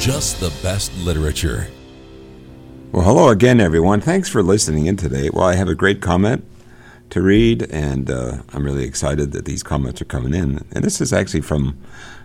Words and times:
Just 0.00 0.40
the 0.40 0.48
Best 0.62 0.96
Literature. 0.96 1.68
Well, 2.90 3.04
hello 3.04 3.28
again, 3.28 3.60
everyone. 3.60 4.00
Thanks 4.00 4.30
for 4.30 4.42
listening 4.42 4.86
in 4.86 4.96
today. 4.96 5.28
Well, 5.30 5.44
I 5.44 5.56
have 5.56 5.68
a 5.68 5.74
great 5.74 6.00
comment 6.00 6.42
to 7.10 7.20
read, 7.20 7.64
and 7.70 8.10
uh, 8.10 8.38
I'm 8.54 8.64
really 8.64 8.84
excited 8.84 9.32
that 9.32 9.44
these 9.44 9.62
comments 9.62 10.00
are 10.00 10.06
coming 10.06 10.32
in. 10.32 10.66
And 10.72 10.82
this 10.82 11.02
is 11.02 11.12
actually 11.12 11.42
from 11.42 11.78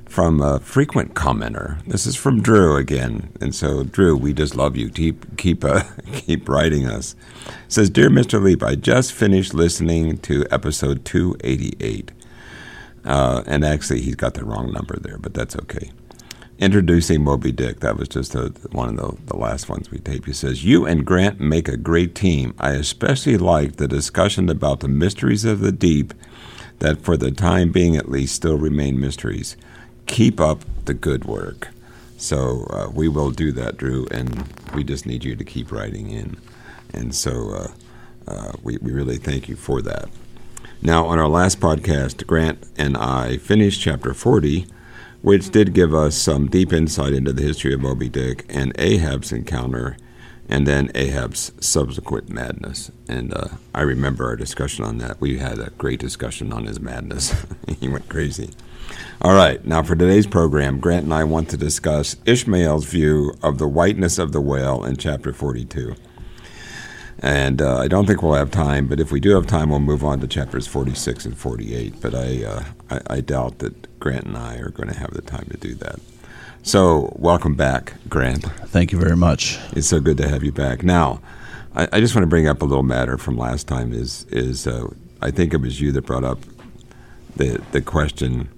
from 0.05 0.39
a 0.39 0.61
frequent 0.61 1.15
commenter. 1.15 1.83
This 1.85 2.07
is 2.07 2.15
from 2.15 2.41
Drew 2.41 2.77
again. 2.77 3.27
And 3.41 3.53
so, 3.53 3.83
Drew, 3.83 4.15
we 4.15 4.31
just 4.31 4.55
love 4.55 4.77
you. 4.77 4.89
Keep 4.89 5.35
keep 5.35 5.65
uh, 5.65 5.83
keep 6.13 6.47
writing 6.47 6.85
us. 6.85 7.13
It 7.45 7.73
says, 7.73 7.89
dear 7.89 8.09
Mr. 8.09 8.41
Leap, 8.41 8.63
I 8.63 8.75
just 8.75 9.11
finished 9.11 9.53
listening 9.53 10.19
to 10.19 10.45
episode 10.49 11.03
288. 11.03 12.13
Uh, 13.03 13.43
and 13.45 13.65
actually, 13.65 13.99
he's 13.99 14.15
got 14.15 14.33
the 14.33 14.45
wrong 14.45 14.71
number 14.71 14.97
there, 14.97 15.17
but 15.17 15.33
that's 15.33 15.57
okay. 15.57 15.91
Introducing 16.57 17.21
Moby 17.21 17.51
Dick. 17.51 17.81
That 17.81 17.97
was 17.97 18.07
just 18.07 18.33
a, 18.33 18.53
one 18.71 18.89
of 18.89 18.95
the, 18.95 19.33
the 19.33 19.37
last 19.37 19.67
ones 19.67 19.91
we 19.91 19.99
taped. 19.99 20.25
He 20.25 20.33
says, 20.33 20.63
You 20.63 20.85
and 20.85 21.05
Grant 21.05 21.39
make 21.39 21.67
a 21.67 21.75
great 21.75 22.15
team. 22.15 22.53
I 22.59 22.71
especially 22.71 23.37
liked 23.37 23.77
the 23.77 23.89
discussion 23.89 24.49
about 24.49 24.79
the 24.79 24.87
mysteries 24.87 25.43
of 25.43 25.59
the 25.59 25.73
deep 25.73 26.13
that, 26.79 27.01
for 27.01 27.17
the 27.17 27.31
time 27.31 27.71
being 27.71 27.97
at 27.97 28.09
least, 28.09 28.35
still 28.35 28.57
remain 28.57 28.99
mysteries. 28.99 29.57
Keep 30.05 30.39
up 30.39 30.61
the 30.85 30.93
good 30.93 31.25
work. 31.25 31.69
So 32.17 32.65
uh, 32.69 32.89
we 32.89 33.09
will 33.09 33.31
do 33.31 33.51
that, 33.51 33.75
Drew, 33.75 34.07
and 34.09 34.47
we 34.73 34.85
just 34.85 35.05
need 35.05 35.25
you 35.25 35.35
to 35.35 35.43
keep 35.43 35.73
writing 35.73 36.09
in. 36.09 36.37
And 36.93 37.13
so 37.13 37.49
uh, 37.49 37.71
uh, 38.27 38.51
we, 38.63 38.77
we 38.77 38.91
really 38.91 39.17
thank 39.17 39.49
you 39.49 39.57
for 39.57 39.81
that. 39.81 40.09
Now, 40.81 41.05
on 41.07 41.19
our 41.19 41.27
last 41.27 41.59
podcast, 41.59 42.25
Grant 42.25 42.65
and 42.77 42.95
I 42.95 43.37
finished 43.37 43.81
chapter 43.81 44.13
40, 44.13 44.67
which 45.25 45.49
did 45.49 45.73
give 45.73 45.91
us 45.91 46.15
some 46.15 46.47
deep 46.47 46.71
insight 46.71 47.11
into 47.11 47.33
the 47.33 47.41
history 47.41 47.73
of 47.73 47.81
Moby 47.81 48.07
Dick 48.07 48.45
and 48.47 48.71
Ahab's 48.77 49.31
encounter, 49.31 49.97
and 50.47 50.67
then 50.67 50.91
Ahab's 50.93 51.51
subsequent 51.59 52.29
madness. 52.29 52.91
And 53.09 53.33
uh, 53.33 53.47
I 53.73 53.81
remember 53.81 54.25
our 54.25 54.35
discussion 54.35 54.85
on 54.85 54.99
that. 54.99 55.19
We 55.19 55.39
had 55.39 55.57
a 55.57 55.71
great 55.79 55.99
discussion 55.99 56.53
on 56.53 56.65
his 56.65 56.79
madness. 56.79 57.33
he 57.79 57.89
went 57.89 58.07
crazy. 58.07 58.51
All 59.19 59.33
right, 59.33 59.65
now 59.65 59.81
for 59.81 59.95
today's 59.95 60.27
program, 60.27 60.79
Grant 60.79 61.05
and 61.05 61.13
I 61.13 61.23
want 61.23 61.49
to 61.49 61.57
discuss 61.57 62.17
Ishmael's 62.27 62.85
view 62.85 63.33
of 63.41 63.57
the 63.57 63.67
whiteness 63.67 64.19
of 64.19 64.31
the 64.31 64.41
whale 64.41 64.85
in 64.85 64.95
chapter 64.95 65.33
42. 65.33 65.95
And 67.17 67.63
uh, 67.63 67.77
I 67.77 67.87
don't 67.87 68.05
think 68.05 68.21
we'll 68.21 68.33
have 68.33 68.51
time, 68.51 68.85
but 68.85 68.99
if 68.99 69.11
we 69.11 69.19
do 69.19 69.33
have 69.33 69.47
time, 69.47 69.71
we'll 69.71 69.79
move 69.79 70.03
on 70.03 70.19
to 70.19 70.27
chapters 70.27 70.67
46 70.67 71.25
and 71.25 71.35
48. 71.35 71.99
But 71.99 72.13
I, 72.13 72.43
uh, 72.43 72.63
I, 72.91 72.99
I 73.15 73.21
doubt 73.21 73.57
that 73.59 73.84
Grant 73.99 74.25
and 74.25 74.37
I 74.37 74.57
are 74.57 74.69
going 74.69 74.89
to 74.89 74.97
have 74.97 75.11
the 75.11 75.21
time 75.21 75.47
to 75.51 75.57
do 75.57 75.73
that. 75.75 75.99
So, 76.63 77.13
welcome 77.17 77.55
back, 77.55 77.93
Grant. 78.09 78.43
Thank 78.69 78.91
you 78.91 78.99
very 78.99 79.15
much. 79.15 79.59
It's 79.73 79.87
so 79.87 79.99
good 79.99 80.17
to 80.17 80.27
have 80.27 80.43
you 80.43 80.51
back. 80.51 80.83
Now, 80.83 81.21
I, 81.75 81.87
I 81.93 81.99
just 81.99 82.15
want 82.15 82.23
to 82.23 82.27
bring 82.27 82.47
up 82.47 82.61
a 82.61 82.65
little 82.65 82.83
matter 82.83 83.17
from 83.17 83.37
last 83.37 83.67
time. 83.67 83.93
Is 83.93 84.25
is 84.31 84.65
uh, 84.65 84.87
I 85.21 85.31
think 85.31 85.53
it 85.53 85.57
was 85.57 85.79
you 85.79 85.91
that 85.91 86.05
brought 86.05 86.23
up 86.23 86.39
the 87.35 87.61
the 87.71 87.81
question: 87.81 88.49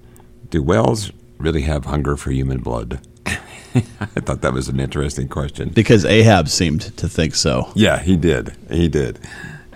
Do 0.49 0.63
whales 0.63 1.11
really 1.37 1.63
have 1.63 1.85
hunger 1.85 2.15
for 2.15 2.31
human 2.31 2.59
blood? 2.59 3.01
I 3.25 4.21
thought 4.21 4.41
that 4.41 4.53
was 4.53 4.69
an 4.69 4.79
interesting 4.79 5.27
question. 5.27 5.69
Because 5.69 6.05
Ahab 6.05 6.47
seemed 6.47 6.97
to 6.97 7.07
think 7.07 7.35
so. 7.35 7.71
Yeah, 7.75 7.99
he 7.99 8.15
did. 8.15 8.55
He 8.71 8.87
did. 8.87 9.19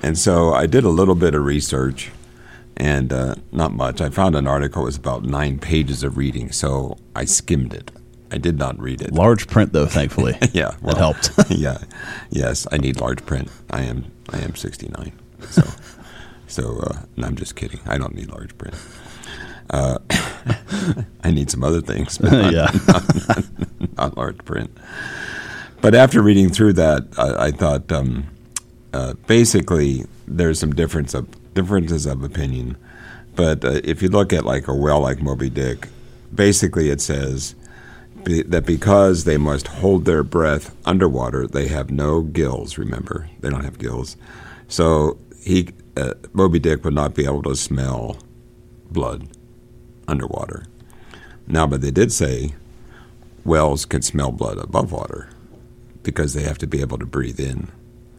And 0.02 0.18
so 0.18 0.54
I 0.54 0.66
did 0.66 0.84
a 0.84 0.90
little 0.90 1.14
bit 1.16 1.36
of 1.36 1.46
research, 1.46 2.12
and 2.78 3.12
uh, 3.14 3.36
not 3.52 3.74
much. 3.74 4.02
I 4.02 4.10
found 4.10 4.36
an 4.36 4.48
article. 4.48 4.84
It 4.84 4.86
was 4.86 4.98
about 4.98 5.24
nine 5.24 5.60
pages 5.60 6.04
of 6.04 6.18
reading, 6.18 6.52
so 6.52 6.98
I 7.16 7.26
skimmed 7.26 7.74
it. 7.74 7.92
I 8.32 8.38
did 8.38 8.58
not 8.58 8.80
read 8.80 9.02
it. 9.02 9.14
Large 9.14 9.48
print, 9.48 9.74
though, 9.74 9.86
thankfully. 9.88 10.38
yeah, 10.54 10.76
that 10.84 10.98
helped. 10.98 11.32
yeah, 11.50 11.80
yes, 12.30 12.66
I 12.72 12.78
need 12.78 13.00
large 13.02 13.26
print. 13.26 13.50
I 13.70 13.82
am 13.84 14.12
I 14.30 14.40
am 14.40 14.56
sixty 14.56 14.88
nine, 14.88 15.12
so 15.50 15.64
so 16.48 16.80
uh, 16.80 17.02
no, 17.18 17.28
I'm 17.28 17.36
just 17.36 17.56
kidding. 17.56 17.80
I 17.86 17.98
don't 17.98 18.16
need 18.16 18.30
large 18.30 18.58
print. 18.58 18.76
Uh, 19.70 20.00
I 21.24 21.32
need 21.32 21.50
some 21.50 21.64
other 21.64 21.82
things, 21.82 22.18
but 22.18 22.32
not, 22.32 22.52
Yeah. 22.54 22.70
not, 22.88 23.28
not, 23.30 23.98
not 23.98 24.18
large 24.18 24.38
print. 24.40 24.70
But 25.82 25.96
after 25.96 26.22
reading 26.22 26.50
through 26.50 26.74
that, 26.74 27.04
I, 27.18 27.46
I 27.48 27.52
thought 27.52 27.90
um, 27.92 28.28
uh, 28.94 29.14
basically 29.28 30.04
there's 30.28 30.60
some 30.60 30.74
difference 30.76 31.14
of 31.14 31.28
differences 31.54 32.06
of 32.06 32.24
opinion. 32.24 32.78
But 33.36 33.64
uh, 33.64 33.82
if 33.84 34.02
you 34.02 34.10
look 34.10 34.34
at 34.34 34.46
like 34.46 34.68
a 34.68 34.76
whale 34.76 35.00
like 35.00 35.22
Moby 35.22 35.50
Dick, 35.50 35.88
basically 36.34 36.90
it 36.90 37.02
says 37.02 37.56
be, 38.24 38.44
that 38.44 38.66
because 38.66 39.24
they 39.24 39.38
must 39.38 39.68
hold 39.68 40.06
their 40.06 40.24
breath 40.24 40.76
underwater, 40.86 41.48
they 41.48 41.68
have 41.68 41.90
no 41.90 42.22
gills. 42.22 42.78
Remember, 42.78 43.30
they 43.40 43.50
don't 43.50 43.64
have 43.64 43.80
gills, 43.80 44.18
so 44.68 45.18
he 45.42 45.70
uh, 45.98 46.14
Moby 46.34 46.60
Dick 46.60 46.84
would 46.84 46.94
not 46.94 47.14
be 47.14 47.26
able 47.26 47.44
to 47.44 47.56
smell 47.56 48.18
blood 48.90 49.28
underwater. 50.08 50.66
Now, 51.48 51.68
but 51.68 51.82
they 51.82 51.92
did 51.92 52.12
say 52.12 52.54
whales 53.44 53.86
can 53.86 54.02
smell 54.02 54.32
blood 54.32 54.58
above 54.58 54.92
water 54.92 55.30
because 56.04 56.34
they 56.34 56.44
have 56.44 56.58
to 56.60 56.68
be 56.68 56.82
able 56.82 56.98
to 56.98 57.06
breathe 57.06 57.40
in, 57.40 57.70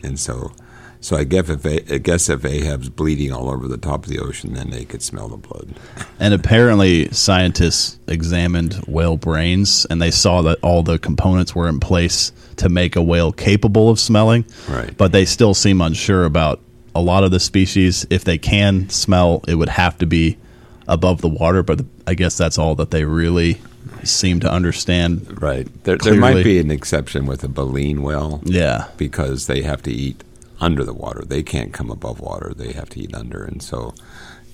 and 0.03 0.19
so. 0.19 0.53
So 1.03 1.17
I 1.17 1.25
guess 1.25 1.49
if 1.51 1.65
A- 1.67 1.95
I 1.95 1.99
guess 1.99 2.29
if 2.31 2.45
Ahab's 2.45 2.89
bleeding 2.89 3.33
all 3.33 3.51
over 3.51 3.67
the 3.67 3.77
top 3.77 4.05
of 4.05 4.09
the 4.11 4.21
ocean, 4.21 4.55
then 4.55 4.71
they 4.71 4.85
could 4.85 5.03
smell 5.03 5.29
the 5.29 5.37
blood. 5.37 5.75
and 6.21 6.33
apparently, 6.33 7.11
scientists 7.11 7.99
examined 8.07 8.75
whale 8.87 9.17
brains 9.17 9.85
and 9.91 10.01
they 10.01 10.13
saw 10.13 10.43
that 10.43 10.59
all 10.63 10.83
the 10.85 10.99
components 11.01 11.55
were 11.57 11.69
in 11.69 11.81
place 11.81 12.31
to 12.57 12.69
make 12.69 12.95
a 12.95 13.03
whale 13.03 13.33
capable 13.33 13.91
of 13.91 13.99
smelling. 13.99 14.45
Right. 14.69 14.97
But 14.97 15.11
they 15.11 15.25
still 15.25 15.55
seem 15.55 15.81
unsure 15.81 16.25
about 16.25 16.61
a 16.95 17.01
lot 17.03 17.25
of 17.25 17.33
the 17.33 17.41
species. 17.41 18.07
If 18.09 18.23
they 18.23 18.39
can 18.39 18.89
smell, 18.89 19.43
it 19.49 19.57
would 19.57 19.71
have 19.71 19.99
to 19.99 20.07
be 20.07 20.39
above 20.87 21.21
the 21.21 21.29
water. 21.29 21.65
But 21.65 21.81
I 22.07 22.15
guess 22.15 22.37
that's 22.37 22.59
all 22.59 22.77
that 22.77 22.93
they 22.93 23.05
really 23.05 23.61
seem 24.05 24.39
to 24.41 24.51
understand. 24.53 25.43
Right. 25.43 25.67
There, 25.83 25.97
there 25.97 26.15
might 26.15 26.45
be 26.45 26.61
an 26.61 26.71
exception 26.71 27.27
with 27.27 27.43
a 27.43 27.49
baleen 27.49 28.03
whale. 28.03 28.41
Yeah. 28.45 28.87
because 28.97 29.49
they 29.49 29.63
have 29.63 29.83
to 29.83 29.91
eat 29.91 30.23
under 30.63 30.85
the 30.85 30.95
water. 30.95 31.23
They 31.27 31.43
can't 31.43 31.73
come 31.73 31.91
above 31.91 32.21
water. 32.21 32.53
They 32.57 32.73
have 32.73 32.89
to 32.91 33.01
eat 33.01 33.15
under, 33.15 33.43
and 33.45 33.63
so 33.63 33.93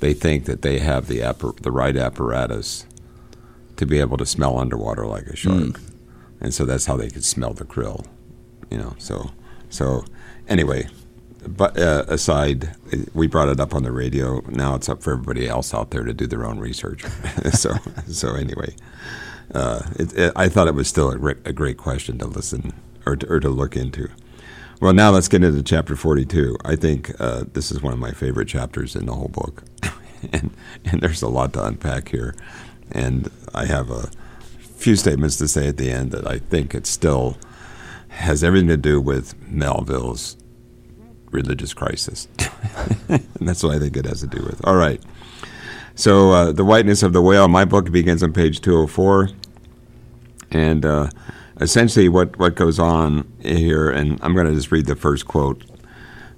they 0.00 0.14
think 0.14 0.46
that 0.46 0.62
they 0.62 0.78
have 0.78 1.06
the 1.06 1.20
appar- 1.20 1.60
the 1.60 1.70
right 1.70 1.96
apparatus 1.96 2.86
to 3.76 3.86
be 3.86 4.00
able 4.00 4.16
to 4.16 4.26
smell 4.26 4.58
underwater 4.58 5.06
like 5.06 5.26
a 5.26 5.36
shark, 5.36 5.80
and 6.40 6.52
so 6.52 6.64
that's 6.64 6.86
how 6.86 6.96
they 6.96 7.10
could 7.10 7.24
smell 7.24 7.52
the 7.52 7.64
krill. 7.64 8.06
You 8.70 8.78
know, 8.78 8.94
so 8.98 9.30
so 9.68 10.04
anyway. 10.48 10.88
But 11.46 11.78
uh, 11.78 12.04
aside, 12.08 12.74
we 13.14 13.28
brought 13.28 13.48
it 13.48 13.60
up 13.60 13.72
on 13.72 13.84
the 13.84 13.92
radio. 13.92 14.40
Now 14.48 14.74
it's 14.74 14.88
up 14.88 15.02
for 15.02 15.12
everybody 15.12 15.48
else 15.48 15.72
out 15.72 15.90
there 15.92 16.02
to 16.02 16.12
do 16.12 16.26
their 16.26 16.44
own 16.44 16.58
research. 16.58 17.04
so, 17.52 17.74
so 18.08 18.34
anyway, 18.34 18.74
uh, 19.54 19.82
it, 19.98 20.12
it, 20.18 20.32
I 20.34 20.48
thought 20.48 20.66
it 20.66 20.74
was 20.74 20.88
still 20.88 21.10
a, 21.10 21.16
gre- 21.16 21.40
a 21.44 21.52
great 21.52 21.78
question 21.78 22.18
to 22.18 22.26
listen 22.26 22.72
or 23.06 23.16
to, 23.16 23.32
or 23.32 23.40
to 23.40 23.48
look 23.48 23.76
into. 23.76 24.10
Well, 24.80 24.92
now 24.92 25.10
let's 25.10 25.26
get 25.26 25.42
into 25.42 25.60
chapter 25.64 25.96
42. 25.96 26.56
I 26.64 26.76
think 26.76 27.10
uh, 27.20 27.44
this 27.52 27.72
is 27.72 27.82
one 27.82 27.92
of 27.92 27.98
my 27.98 28.12
favorite 28.12 28.46
chapters 28.46 28.94
in 28.94 29.06
the 29.06 29.12
whole 29.14 29.28
book. 29.28 29.64
and, 30.32 30.50
and 30.84 31.00
there's 31.00 31.20
a 31.20 31.28
lot 31.28 31.52
to 31.54 31.64
unpack 31.64 32.10
here. 32.10 32.36
And 32.92 33.28
I 33.52 33.66
have 33.66 33.90
a 33.90 34.08
few 34.60 34.94
statements 34.94 35.36
to 35.38 35.48
say 35.48 35.66
at 35.66 35.78
the 35.78 35.90
end 35.90 36.12
that 36.12 36.28
I 36.28 36.38
think 36.38 36.76
it 36.76 36.86
still 36.86 37.36
has 38.08 38.44
everything 38.44 38.68
to 38.68 38.76
do 38.76 39.00
with 39.00 39.34
Melville's 39.48 40.36
religious 41.32 41.74
crisis. 41.74 42.28
and 43.08 43.26
that's 43.40 43.64
what 43.64 43.74
I 43.74 43.80
think 43.80 43.96
it 43.96 44.04
has 44.04 44.20
to 44.20 44.28
do 44.28 44.44
with. 44.44 44.64
All 44.64 44.76
right. 44.76 45.02
So, 45.96 46.30
uh, 46.30 46.52
The 46.52 46.64
Whiteness 46.64 47.02
of 47.02 47.12
the 47.12 47.20
Whale, 47.20 47.48
my 47.48 47.64
book 47.64 47.90
begins 47.90 48.22
on 48.22 48.32
page 48.32 48.60
204. 48.60 49.30
And 50.52 50.86
uh, 50.86 51.08
essentially, 51.60 52.08
what, 52.08 52.38
what 52.38 52.54
goes 52.54 52.78
on 52.78 53.30
here, 53.40 53.90
and 53.90 54.18
I'm 54.22 54.34
going 54.34 54.46
to 54.46 54.54
just 54.54 54.72
read 54.72 54.86
the 54.86 54.96
first 54.96 55.26
quote. 55.26 55.64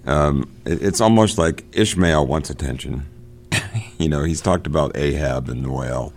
Um, 0.06 0.55
it, 0.64 0.82
it's 0.82 1.00
almost 1.00 1.38
like 1.38 1.64
Ishmael 1.72 2.26
wants 2.26 2.50
attention. 2.50 3.06
you 3.99 4.08
know, 4.08 4.25
he's 4.25 4.40
talked 4.40 4.67
about 4.67 4.96
Ahab 4.96 5.49
and 5.49 5.64
the 5.64 5.70
whale. 5.70 6.12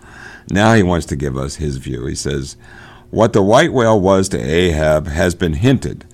Now 0.50 0.74
he 0.74 0.82
wants 0.82 1.06
to 1.06 1.16
give 1.16 1.36
us 1.36 1.56
his 1.56 1.76
view. 1.78 2.06
He 2.06 2.14
says, 2.14 2.56
What 3.10 3.32
the 3.32 3.42
white 3.42 3.72
whale 3.72 4.00
was 4.00 4.28
to 4.30 4.38
Ahab 4.38 5.06
has 5.08 5.34
been 5.34 5.54
hinted. 5.54 6.04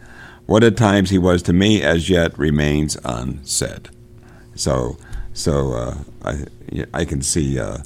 What 0.46 0.64
at 0.64 0.76
times 0.76 1.10
he 1.10 1.19
was 1.19 1.43
to 1.44 1.52
me 1.52 1.82
as 1.82 2.10
yet 2.10 2.36
remains 2.38 2.96
unsaid. 3.04 3.88
So, 4.56 4.96
so 5.32 5.72
uh, 5.72 5.98
I, 6.25 6.44
I 6.93 7.04
can 7.04 7.22
see, 7.22 7.58
uh, 7.58 7.78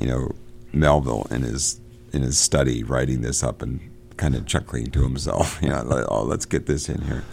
you 0.00 0.08
know, 0.08 0.32
Melville 0.72 1.26
in 1.30 1.42
his 1.42 1.80
in 2.12 2.22
his 2.22 2.38
study 2.38 2.82
writing 2.84 3.22
this 3.22 3.42
up 3.42 3.62
and 3.62 3.80
kind 4.16 4.34
of 4.34 4.46
chuckling 4.46 4.90
to 4.92 5.02
himself. 5.02 5.58
You 5.62 5.70
know, 5.70 6.06
oh, 6.08 6.24
let's 6.24 6.46
get 6.46 6.66
this 6.66 6.88
in 6.88 7.02
here. 7.02 7.24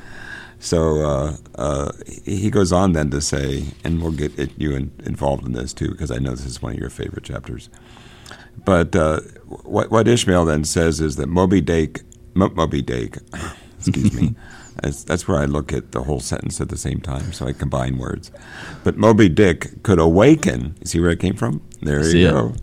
So 0.60 1.02
uh, 1.02 1.38
uh, 1.56 1.92
he 2.24 2.52
goes 2.52 2.72
on 2.72 2.94
then 2.94 3.10
to 3.10 3.20
say, 3.20 3.66
and 3.84 4.02
we'll 4.02 4.12
get 4.12 4.38
it, 4.38 4.52
you 4.58 4.76
in, 4.76 4.92
involved 5.04 5.44
in 5.46 5.54
this 5.54 5.74
too, 5.74 5.90
because 5.90 6.12
I 6.12 6.18
know 6.18 6.32
this 6.32 6.46
is 6.46 6.62
one 6.62 6.74
of 6.74 6.80
your 6.80 6.92
favorite 6.92 7.24
chapters. 7.24 7.70
But 8.64 8.96
uh, 8.96 9.22
what, 9.64 9.90
what 9.90 10.08
Ishmael 10.08 10.46
then 10.46 10.64
says 10.64 11.02
is 11.02 11.16
that 11.16 11.28
Moby 11.28 11.62
Dick, 11.62 12.02
Mo, 12.36 12.50
Moby 12.50 12.84
Dick, 12.84 13.18
excuse 13.80 14.14
me, 14.14 14.36
that's, 14.84 15.04
that's 15.04 15.28
where 15.28 15.40
I 15.40 15.46
look 15.46 15.74
at 15.74 15.94
the 15.94 16.04
whole 16.04 16.20
sentence 16.20 16.62
at 16.62 16.70
the 16.70 16.78
same 16.78 17.02
time, 17.02 17.34
so 17.34 17.48
I 17.48 17.54
combine 17.54 17.98
words. 17.98 18.32
But 18.84 18.98
Moby 18.98 19.30
Dick 19.30 19.82
could 19.82 19.98
awaken. 19.98 20.76
You 20.80 20.86
see 20.86 21.00
where 21.00 21.10
it 21.10 21.20
came 21.20 21.36
from? 21.36 21.62
There 21.82 22.08
you 22.08 22.28
it. 22.28 22.32
go. 22.32 22.54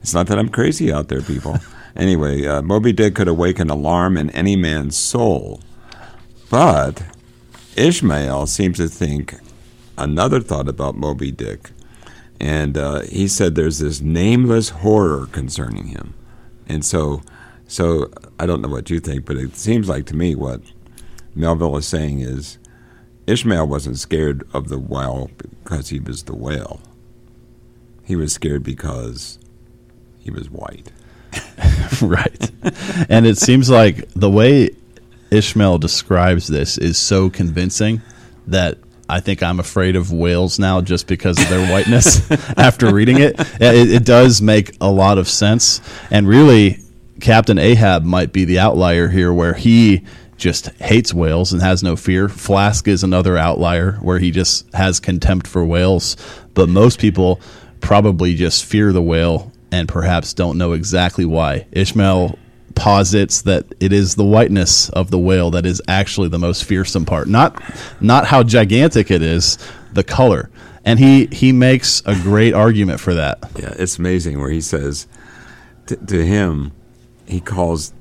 It's 0.00 0.14
not 0.14 0.28
that 0.28 0.38
I'm 0.38 0.48
crazy 0.48 0.90
out 0.90 1.08
there, 1.08 1.20
people. 1.20 1.58
anyway, 1.96 2.46
uh, 2.46 2.62
Moby 2.62 2.92
Dick 2.92 3.14
could 3.14 3.28
awaken 3.28 3.70
alarm 3.70 4.16
in 4.16 4.30
any 4.30 4.56
man's 4.56 4.96
soul. 4.96 5.60
But 6.50 7.02
Ishmael 7.76 8.46
seems 8.46 8.78
to 8.78 8.88
think 8.88 9.34
another 9.96 10.40
thought 10.40 10.68
about 10.68 10.96
Moby 10.96 11.30
Dick. 11.30 11.70
And 12.40 12.78
uh, 12.78 13.00
he 13.02 13.28
said 13.28 13.54
there's 13.54 13.78
this 13.78 14.00
nameless 14.00 14.70
horror 14.70 15.26
concerning 15.26 15.88
him. 15.88 16.14
And 16.68 16.84
so, 16.84 17.22
so 17.66 18.10
I 18.38 18.46
don't 18.46 18.62
know 18.62 18.68
what 18.68 18.90
you 18.90 19.00
think, 19.00 19.24
but 19.24 19.36
it 19.36 19.56
seems 19.56 19.88
like 19.88 20.06
to 20.06 20.16
me 20.16 20.34
what 20.34 20.60
Melville 21.34 21.76
is 21.76 21.86
saying 21.86 22.20
is 22.20 22.58
Ishmael 23.26 23.66
wasn't 23.66 23.98
scared 23.98 24.46
of 24.52 24.68
the 24.68 24.78
whale 24.78 25.30
because 25.36 25.88
he 25.90 25.98
was 25.98 26.24
the 26.24 26.34
whale. 26.34 26.80
He 28.04 28.16
was 28.16 28.32
scared 28.32 28.62
because 28.62 29.38
he 30.18 30.30
was 30.30 30.48
white. 30.48 30.90
right. 32.02 32.50
And 33.08 33.26
it 33.26 33.38
seems 33.38 33.70
like 33.70 34.08
the 34.14 34.30
way 34.30 34.70
Ishmael 35.30 35.78
describes 35.78 36.46
this 36.48 36.78
is 36.78 36.98
so 36.98 37.30
convincing 37.30 38.02
that 38.46 38.78
I 39.08 39.20
think 39.20 39.42
I'm 39.42 39.58
afraid 39.58 39.96
of 39.96 40.12
whales 40.12 40.58
now 40.58 40.80
just 40.80 41.06
because 41.06 41.40
of 41.40 41.48
their 41.48 41.66
whiteness 41.72 42.30
after 42.58 42.92
reading 42.92 43.20
it. 43.20 43.40
it. 43.60 43.90
It 43.90 44.04
does 44.04 44.42
make 44.42 44.76
a 44.80 44.90
lot 44.90 45.16
of 45.18 45.28
sense. 45.28 45.80
And 46.10 46.28
really, 46.28 46.78
Captain 47.20 47.58
Ahab 47.58 48.04
might 48.04 48.32
be 48.32 48.44
the 48.44 48.58
outlier 48.58 49.08
here 49.08 49.32
where 49.32 49.54
he 49.54 50.04
just 50.36 50.68
hates 50.80 51.12
whales 51.12 51.52
and 51.52 51.62
has 51.62 51.82
no 51.82 51.96
fear. 51.96 52.28
Flask 52.28 52.86
is 52.86 53.02
another 53.02 53.36
outlier 53.36 53.92
where 54.02 54.18
he 54.18 54.30
just 54.30 54.72
has 54.74 55.00
contempt 55.00 55.46
for 55.46 55.64
whales. 55.64 56.16
But 56.54 56.68
most 56.68 57.00
people 57.00 57.40
probably 57.80 58.34
just 58.34 58.64
fear 58.64 58.92
the 58.92 59.02
whale 59.02 59.52
and 59.70 59.88
perhaps 59.88 60.34
don't 60.34 60.58
know 60.58 60.72
exactly 60.72 61.24
why. 61.24 61.66
Ishmael 61.72 62.38
posits 62.74 63.42
that 63.42 63.66
it 63.80 63.92
is 63.92 64.14
the 64.14 64.24
whiteness 64.24 64.88
of 64.90 65.10
the 65.10 65.18
whale 65.18 65.50
that 65.50 65.66
is 65.66 65.82
actually 65.88 66.28
the 66.28 66.38
most 66.38 66.64
fearsome 66.64 67.04
part. 67.04 67.28
Not 67.28 67.60
not 68.00 68.26
how 68.26 68.42
gigantic 68.42 69.10
it 69.10 69.22
is, 69.22 69.58
the 69.92 70.04
color. 70.04 70.50
And 70.84 70.98
he 70.98 71.26
he 71.26 71.52
makes 71.52 72.02
a 72.06 72.14
great 72.14 72.54
argument 72.54 73.00
for 73.00 73.14
that. 73.14 73.38
Yeah, 73.56 73.74
it's 73.78 73.98
amazing 73.98 74.40
where 74.40 74.50
he 74.50 74.60
says 74.60 75.06
t- 75.86 75.96
to 75.96 76.24
him, 76.24 76.72
he 77.26 77.40
calls 77.40 77.92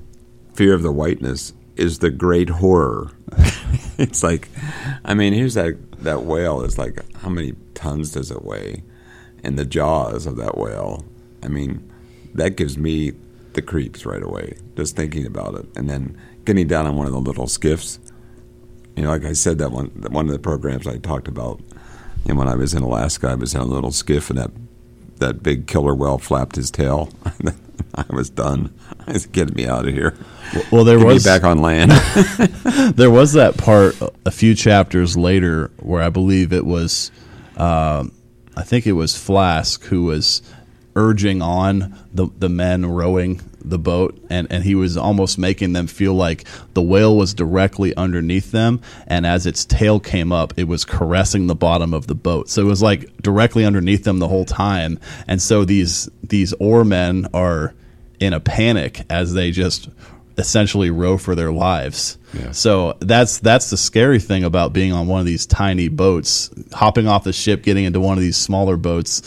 fear 0.54 0.74
of 0.74 0.84
the 0.84 0.92
whiteness 0.92 1.54
is 1.76 2.00
the 2.00 2.10
great 2.10 2.50
horror. 2.50 3.12
it's 3.98 4.24
like, 4.24 4.50
I 5.06 5.14
mean, 5.14 5.34
here's 5.34 5.54
that 5.56 5.78
that 6.04 6.24
whale 6.24 6.62
is 6.62 6.78
like 6.78 7.00
how 7.18 7.30
many 7.30 7.54
tons 7.74 8.12
does 8.12 8.32
it 8.32 8.44
weigh, 8.44 8.84
and 9.44 9.58
the 9.58 9.66
jaws 9.66 10.26
of 10.26 10.36
that 10.38 10.58
whale. 10.58 11.06
I 11.44 11.48
mean, 11.48 11.92
that 12.34 12.58
gives 12.58 12.78
me 12.78 13.14
the 13.54 13.62
creeps 13.62 14.06
right 14.06 14.22
away 14.22 14.58
just 14.76 14.96
thinking 14.96 15.26
about 15.26 15.56
it, 15.56 15.66
and 15.76 15.90
then 15.90 16.18
getting 16.46 16.68
down 16.68 16.86
on 16.86 16.96
one 16.96 17.08
of 17.08 17.14
the 17.14 17.20
little 17.20 17.48
skiffs. 17.48 18.00
You 18.96 19.04
know, 19.04 19.10
like 19.10 19.26
I 19.26 19.34
said, 19.34 19.58
that 19.60 19.72
one 19.72 19.92
that 19.98 20.12
one 20.12 20.26
of 20.26 20.32
the 20.32 20.40
programs 20.40 20.88
I 20.88 20.98
talked 20.98 21.28
about. 21.28 21.62
And 22.28 22.38
when 22.38 22.50
I 22.50 22.56
was 22.56 22.74
in 22.74 22.84
Alaska, 22.84 23.30
I 23.30 23.36
was 23.36 23.56
in 23.56 23.62
a 23.62 23.66
little 23.66 23.92
skiff, 23.92 24.30
and 24.30 24.38
that 24.38 24.52
that 25.20 25.44
big 25.44 25.68
killer 25.68 25.96
whale 25.96 26.18
flapped 26.18 26.56
his 26.56 26.72
tail. 26.72 27.10
I 27.96 28.06
was 28.10 28.30
done. 28.30 28.74
I 29.08 29.14
was 29.14 29.26
getting 29.26 29.56
me 29.56 29.68
out 29.68 29.88
of 29.88 29.94
here. 29.94 30.16
Well, 30.72 30.84
there 30.84 30.98
Get 30.98 31.08
was 31.08 31.26
me 31.26 31.32
back 31.32 31.44
on 31.44 31.62
land. 31.62 31.92
there 32.96 33.12
was 33.12 33.34
that 33.34 33.58
part 33.58 33.96
a 34.26 34.32
few 34.32 34.56
chapters 34.56 35.18
later 35.18 35.72
where 35.80 36.02
I 36.02 36.10
believe 36.10 36.54
it 36.54 36.66
was, 36.66 37.12
um, 37.58 38.12
I 38.56 38.64
think 38.64 38.88
it 38.88 38.94
was 38.94 39.18
Flask 39.18 39.84
who 39.86 40.04
was 40.04 40.42
urging 40.98 41.42
on 41.42 41.96
the 42.14 42.28
the 42.38 42.50
men 42.50 42.86
rowing 42.86 43.40
the 43.64 43.80
boat, 43.80 44.20
and 44.30 44.48
and 44.52 44.64
he 44.64 44.76
was 44.76 44.98
almost 44.98 45.38
making 45.38 45.74
them 45.74 45.88
feel 45.88 46.14
like 46.14 46.46
the 46.74 46.82
whale 46.82 47.16
was 47.16 47.34
directly 47.34 47.96
underneath 47.96 48.52
them, 48.52 48.82
and 49.06 49.26
as 49.26 49.46
its 49.46 49.64
tail 49.64 50.00
came 50.00 50.34
up, 50.34 50.54
it 50.58 50.68
was 50.68 50.84
caressing 50.84 51.48
the 51.48 51.56
bottom 51.56 51.94
of 51.94 52.08
the 52.08 52.16
boat. 52.16 52.50
So 52.50 52.62
it 52.64 52.66
was 52.66 52.82
like 52.82 53.16
directly 53.22 53.64
underneath 53.64 54.04
them 54.04 54.20
the 54.20 54.28
whole 54.28 54.46
time, 54.46 55.00
and 55.28 55.42
so 55.42 55.64
these 55.64 56.10
these 56.24 56.52
oar 56.54 56.84
men 56.84 57.28
are 57.34 57.74
in 58.20 58.34
a 58.34 58.40
panic 58.40 59.04
as 59.10 59.34
they 59.34 59.52
just 59.52 59.90
essentially 60.38 60.90
row 60.90 61.18
for 61.18 61.36
their 61.36 61.52
lives. 61.52 62.18
Yeah. 62.34 62.52
So 62.52 62.98
that's 63.00 63.40
that's 63.40 63.70
the 63.70 63.78
scary 63.78 64.20
thing 64.20 64.44
about 64.44 64.74
being 64.74 64.94
on 64.94 65.08
one 65.08 65.20
of 65.20 65.26
these 65.26 65.46
tiny 65.46 65.88
boats, 65.88 66.50
hopping 66.74 67.08
off 67.08 67.24
the 67.24 67.34
ship, 67.34 67.64
getting 67.64 67.86
into 67.86 68.00
one 68.00 68.18
of 68.18 68.22
these 68.22 68.38
smaller 68.38 68.78
boats. 68.78 69.22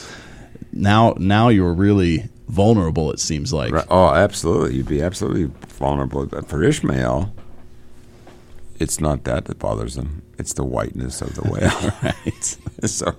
Now 0.72 1.14
now 1.19 1.49
you're 1.49 1.75
really 1.75 2.28
vulnerable. 2.49 3.12
It 3.12 3.20
seems 3.20 3.52
like. 3.52 3.72
Right. 3.72 3.87
Oh, 3.88 4.08
absolutely. 4.08 4.76
You'd 4.76 4.88
be 4.88 5.02
absolutely 5.02 5.50
vulnerable. 5.69 6.26
But 6.26 6.49
for 6.49 6.62
Ishmael, 6.62 7.32
it's 8.81 9.00
not 9.00 9.25
that 9.25 9.44
that 9.44 9.58
bothers 9.58 9.96
him. 9.96 10.22
It's 10.38 10.55
the 10.55 10.64
whiteness 10.64 11.20
of 11.20 11.34
the 11.34 11.43
whale. 11.43 11.93
right. 12.02 12.58
so, 12.88 13.14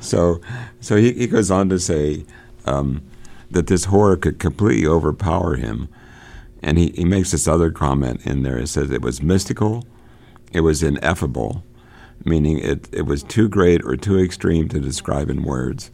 so, 0.00 0.40
so 0.80 0.96
he, 0.96 1.12
he 1.12 1.26
goes 1.26 1.50
on 1.50 1.68
to 1.68 1.78
say 1.78 2.24
um, 2.64 3.02
that 3.50 3.66
this 3.66 3.84
horror 3.84 4.16
could 4.16 4.38
completely 4.38 4.86
overpower 4.86 5.56
him. 5.56 5.88
And 6.62 6.78
he, 6.78 6.90
he 6.92 7.04
makes 7.04 7.30
this 7.30 7.46
other 7.46 7.70
comment 7.70 8.24
in 8.26 8.42
there. 8.42 8.56
It 8.58 8.68
says 8.68 8.90
it 8.90 9.02
was 9.02 9.22
mystical, 9.22 9.86
it 10.52 10.60
was 10.60 10.82
ineffable, 10.82 11.62
meaning 12.24 12.58
it, 12.58 12.88
it 12.90 13.02
was 13.02 13.22
too 13.22 13.50
great 13.50 13.84
or 13.84 13.96
too 13.96 14.18
extreme 14.18 14.70
to 14.70 14.80
describe 14.80 15.28
in 15.28 15.42
words. 15.42 15.90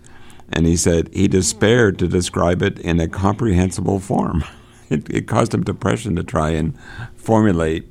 And 0.53 0.67
he 0.67 0.77
said 0.77 1.09
he 1.13 1.29
despaired 1.29 1.99
to 2.01 2.09
describe 2.09 2.63
it 2.63 2.79
in 2.81 3.01
a 3.01 3.09
comprehensible 3.09 4.01
form. 4.01 4.45
It, 4.91 5.09
it 5.09 5.29
caused 5.29 5.55
him 5.55 5.63
depression 5.63 6.17
to 6.17 6.25
try 6.25 6.51
and 6.51 6.77
formulate 7.15 7.87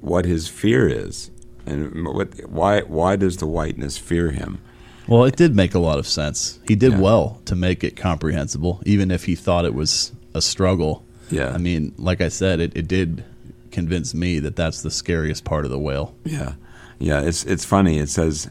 what 0.00 0.24
his 0.24 0.46
fear 0.46 0.86
is 0.88 1.32
and 1.66 2.06
what, 2.06 2.48
why, 2.48 2.82
why 2.82 3.16
does 3.16 3.38
the 3.38 3.46
whiteness 3.48 3.98
fear 3.98 4.30
him. 4.30 4.60
Well, 5.08 5.24
it 5.24 5.34
did 5.34 5.56
make 5.56 5.74
a 5.74 5.80
lot 5.80 5.98
of 5.98 6.06
sense. 6.06 6.60
He 6.68 6.76
did 6.76 6.92
Yeah. 6.92 7.00
well 7.00 7.40
to 7.46 7.56
make 7.56 7.82
it 7.82 7.96
comprehensible, 7.96 8.80
even 8.86 9.10
if 9.10 9.24
he 9.24 9.34
thought 9.34 9.64
it 9.64 9.74
was 9.74 10.12
a 10.32 10.40
struggle. 10.40 11.02
Yeah. 11.28 11.50
I 11.52 11.58
mean, 11.58 11.92
like 11.98 12.20
I 12.20 12.28
said, 12.28 12.60
it, 12.60 12.72
it 12.76 12.86
did 12.86 13.24
convince 13.72 14.14
me 14.14 14.38
that 14.38 14.54
that's 14.54 14.80
the 14.82 14.92
scariest 14.92 15.42
part 15.44 15.64
of 15.64 15.72
the 15.72 15.78
whale. 15.80 16.14
Yeah, 16.24 16.52
yeah. 17.00 17.20
It's 17.20 17.42
it's 17.44 17.64
funny. 17.64 17.98
It 17.98 18.10
says, 18.10 18.48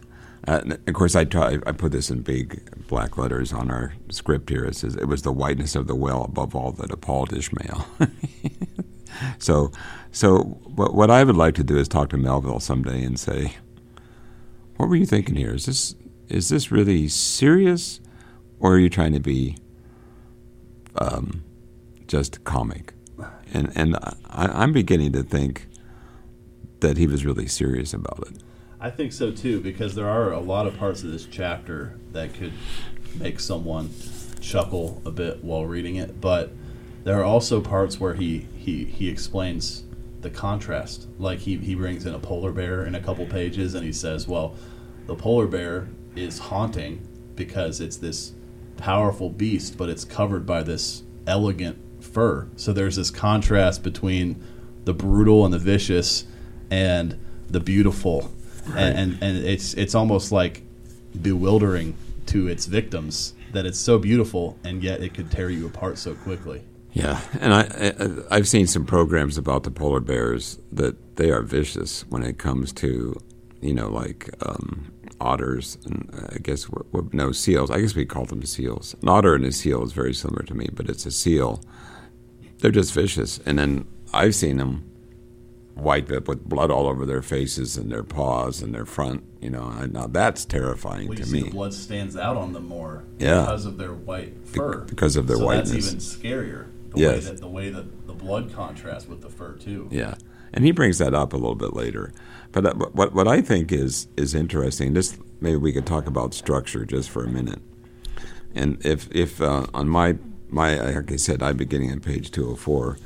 uh, 0.48 0.62
of 0.88 0.94
course, 0.94 1.16
I 1.16 1.26
put 1.26 1.92
this 1.92 2.10
in 2.10 2.22
big 2.22 2.88
black 2.88 3.18
letters 3.18 3.52
on 3.54 3.72
our 3.72 3.94
script 4.10 4.50
here. 4.50 4.66
It 4.66 4.76
says 4.76 4.96
it 4.96 5.06
was 5.06 5.24
the 5.24 5.32
whiteness 5.32 5.76
of 5.76 5.88
the 5.88 5.96
whale 5.96 6.24
above 6.24 6.56
all 6.56 6.72
that 6.74 6.92
appalled 6.92 7.34
Ishmael. 7.34 7.88
so, 9.40 9.72
so 10.12 10.40
what, 10.40 10.94
what 10.94 11.12
I 11.12 11.24
would 11.24 11.36
like 11.36 11.56
to 11.56 11.64
do 11.64 11.78
is 11.78 11.88
talk 11.88 12.10
to 12.10 12.18
Melville 12.18 12.60
someday 12.60 13.04
and 13.04 13.20
say, 13.20 13.56
what 14.78 14.90
were 14.90 14.96
you 14.96 15.06
thinking 15.06 15.36
here? 15.36 15.54
Is 15.54 15.66
this 15.66 15.96
is 16.30 16.50
this 16.50 16.72
really 16.72 17.08
serious, 17.08 18.00
or 18.60 18.74
are 18.76 18.80
you 18.80 18.90
trying 18.90 19.14
to 19.14 19.20
be 19.20 19.58
um, 20.96 21.44
just 22.08 22.44
comic? 22.44 22.94
And 23.54 23.72
and 23.76 23.96
I, 23.96 24.16
I'm 24.48 24.74
beginning 24.74 25.14
to 25.14 25.24
think 25.24 25.68
that 26.80 26.98
he 26.98 27.08
was 27.08 27.26
really 27.26 27.48
serious 27.48 27.94
about 27.94 28.28
it. 28.30 28.44
I 28.80 28.92
think 28.92 29.12
so 29.12 29.32
too, 29.32 29.60
because 29.60 29.96
there 29.96 30.08
are 30.08 30.32
a 30.32 30.40
lot 30.40 30.68
of 30.68 30.78
parts 30.78 31.04
of 31.04 31.12
this 31.12 31.26
chapter 31.30 31.98
that 32.12 32.34
could 32.36 32.54
make 33.16 33.40
someone 33.40 33.90
chuckle 34.40 35.02
a 35.04 35.12
bit 35.12 35.44
while 35.44 35.66
reading 35.66 35.96
it, 35.96 36.22
but 36.22 36.52
there 37.04 37.20
are 37.20 37.24
also 37.24 37.60
parts 37.60 38.00
where 38.00 38.14
he, 38.14 38.48
he, 38.56 38.86
he 38.86 39.10
explains 39.10 39.84
the 40.22 40.30
contrast. 40.30 41.08
Like 41.18 41.40
he, 41.40 41.58
he 41.58 41.74
brings 41.74 42.06
in 42.06 42.14
a 42.14 42.20
polar 42.20 42.52
bear 42.52 42.86
in 42.86 42.94
a 42.94 43.02
couple 43.02 43.26
pages 43.26 43.74
and 43.74 43.84
he 43.84 43.92
says, 43.92 44.28
well, 44.28 44.56
the 45.08 45.16
polar 45.16 45.48
bear 45.48 45.88
is 46.16 46.38
haunting 46.38 47.08
because 47.36 47.82
it's 47.82 47.98
this 47.98 48.34
powerful 48.78 49.30
beast, 49.30 49.78
but 49.78 49.90
it's 49.90 50.06
covered 50.06 50.46
by 50.46 50.62
this 50.62 51.04
elegant 51.26 51.80
fur. 52.04 52.48
So 52.56 52.74
there's 52.74 52.98
this 52.98 53.10
contrast 53.10 53.82
between 53.84 54.44
the 54.86 54.94
brutal 54.94 55.46
and 55.46 55.54
the 55.54 55.60
vicious 55.60 56.26
and 56.70 57.18
the 57.48 57.60
beautiful. 57.60 58.32
And, 58.76 58.98
and 58.98 59.24
and 59.24 59.38
it's 59.46 59.74
it's 59.74 59.96
almost 59.96 60.32
like 60.32 60.64
bewildering 61.22 61.96
to 62.28 62.48
its 62.48 62.66
victims 62.66 63.34
that 63.54 63.66
it's 63.66 63.80
so 63.80 63.98
beautiful 63.98 64.58
and 64.64 64.84
yet 64.84 65.02
it 65.02 65.14
could 65.14 65.32
tear 65.32 65.50
you 65.50 65.66
apart 65.66 65.98
so 65.98 66.14
quickly. 66.16 66.64
Yeah, 66.94 67.22
and 67.40 67.54
I, 67.54 67.62
I 68.32 68.36
I've 68.38 68.48
seen 68.48 68.66
some 68.68 68.86
programs 68.86 69.38
about 69.38 69.64
the 69.64 69.72
polar 69.72 70.00
bears 70.00 70.58
that 70.72 71.18
they 71.18 71.32
are 71.32 71.42
vicious 71.42 72.06
when 72.10 72.24
it 72.24 72.38
comes 72.40 72.74
to, 72.74 73.16
you 73.62 73.74
know, 73.74 73.90
like 73.90 74.30
um, 74.44 74.92
otters 75.20 75.78
and 75.86 76.10
uh, 76.14 76.28
I 76.34 76.38
guess 76.40 76.64
what, 76.70 76.92
what, 76.94 77.14
no 77.14 77.32
seals. 77.32 77.70
I 77.70 77.82
guess 77.82 77.96
we 77.96 78.06
call 78.06 78.26
them 78.26 78.44
seals. 78.44 78.96
An 79.02 79.10
otter 79.10 79.36
and 79.36 79.46
a 79.46 79.52
seal 79.52 79.84
is 79.84 79.92
very 79.92 80.14
similar 80.14 80.44
to 80.44 80.56
me, 80.56 80.70
but 80.74 80.90
it's 80.90 81.06
a 81.06 81.12
seal. 81.12 81.62
They're 82.60 82.72
just 82.72 82.94
vicious, 82.94 83.40
and 83.46 83.60
then 83.60 83.86
I've 84.14 84.34
seen 84.34 84.58
them 84.58 84.90
white 85.78 86.10
with 86.10 86.44
blood 86.48 86.72
all 86.72 86.88
over 86.88 87.06
their 87.06 87.22
faces 87.22 87.78
and 87.78 87.92
their 87.92 88.04
paws 88.04 88.62
and 88.62 88.74
their 88.74 88.86
front. 88.86 89.24
You 89.42 89.50
know, 89.50 89.70
now 89.86 90.08
that's 90.08 90.46
terrifying 90.46 91.08
well, 91.08 91.18
to 91.18 91.26
me. 91.28 91.44
the 91.44 91.50
blood 91.52 91.74
stands 91.74 92.18
out 92.18 92.38
on 92.38 92.54
them 92.54 92.68
more, 92.68 93.04
yeah. 93.20 93.42
because 93.42 93.66
of 93.66 93.78
their 93.78 93.94
white 93.94 94.48
fur. 94.48 94.80
Because 94.82 95.16
of 95.16 95.28
their 95.28 95.38
so 95.38 95.46
whiteness. 95.46 95.72
That's 95.72 95.88
even 95.88 96.00
scarier. 96.00 96.68
The 96.92 97.00
yes. 97.00 97.14
way 97.14 97.20
that 97.20 97.42
the 97.42 97.48
way 97.48 97.70
that 97.70 98.08
the 98.08 98.14
blood 98.14 98.54
contrasts 98.54 99.08
with 99.08 99.22
the 99.22 99.30
fur 99.30 99.54
too. 99.54 99.88
Yeah, 99.92 100.16
and 100.54 100.66
he 100.66 100.72
brings 100.72 100.98
that 100.98 101.14
up 101.14 101.34
a 101.34 101.38
little 101.38 101.56
bit 101.56 101.74
later. 101.74 102.14
But 102.52 102.66
uh, 102.66 102.74
what 102.74 103.14
what 103.14 103.28
I 103.28 103.42
think 103.42 103.72
is 103.72 104.08
is 104.18 104.34
interesting. 104.34 104.94
This 104.94 105.18
maybe 105.40 105.58
we 105.58 105.74
could 105.74 105.86
talk 105.86 106.08
about 106.08 106.34
structure 106.34 106.86
just 106.86 107.10
for 107.10 107.24
a 107.24 107.30
minute. 107.30 107.62
And 108.56 108.84
if 108.86 109.10
if 109.12 109.42
uh, 109.42 109.68
on 109.74 109.90
my 109.90 110.18
my 110.50 110.80
like 110.80 111.12
I 111.12 111.18
said, 111.18 111.44
I'm 111.44 111.58
beginning 111.58 111.92
on 111.92 112.00
page 112.00 112.32
204 112.32 112.98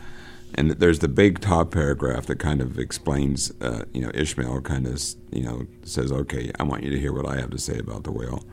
and 0.55 0.72
there's 0.72 1.00
the 1.00 1.08
big 1.08 1.39
top 1.39 1.72
paragraph 1.72 2.25
that 2.25 2.39
kind 2.39 2.62
of 2.62 2.77
explains, 2.77 3.51
uh, 3.62 3.86
you 3.93 4.01
know, 4.01 4.12
Ishmael 4.13 4.62
kind 4.62 4.88
of, 4.88 5.01
you 5.31 5.43
know, 5.43 5.67
says, 5.84 6.12
okay, 6.12 6.51
I 6.60 6.63
want 6.63 6.84
you 6.84 6.89
to 6.89 7.00
hear 7.00 7.13
what 7.13 7.25
I 7.25 7.39
have 7.39 7.50
to 7.51 7.58
say 7.58 7.77
about 7.77 8.03
the 8.03 8.12
whale. 8.12 8.43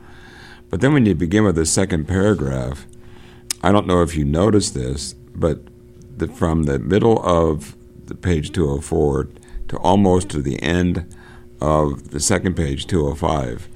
But 0.69 0.81
then 0.81 0.93
when 0.93 1.05
you 1.05 1.15
begin 1.15 1.43
with 1.43 1.55
the 1.55 1.65
second 1.65 2.07
paragraph, 2.07 2.85
I 3.61 3.71
don't 3.71 3.87
know 3.87 4.01
if 4.01 4.15
you 4.15 4.23
noticed 4.23 4.73
this, 4.73 5.13
but 5.13 5.59
the, 6.17 6.27
from 6.27 6.63
the 6.63 6.79
middle 6.79 7.21
of 7.23 7.75
the 8.05 8.15
page 8.15 8.51
204 8.51 9.29
to 9.69 9.77
almost 9.77 10.29
to 10.29 10.41
the 10.41 10.61
end 10.61 11.13
of 11.59 12.11
the 12.11 12.19
second 12.19 12.55
page 12.55 12.87
205, 12.87 13.67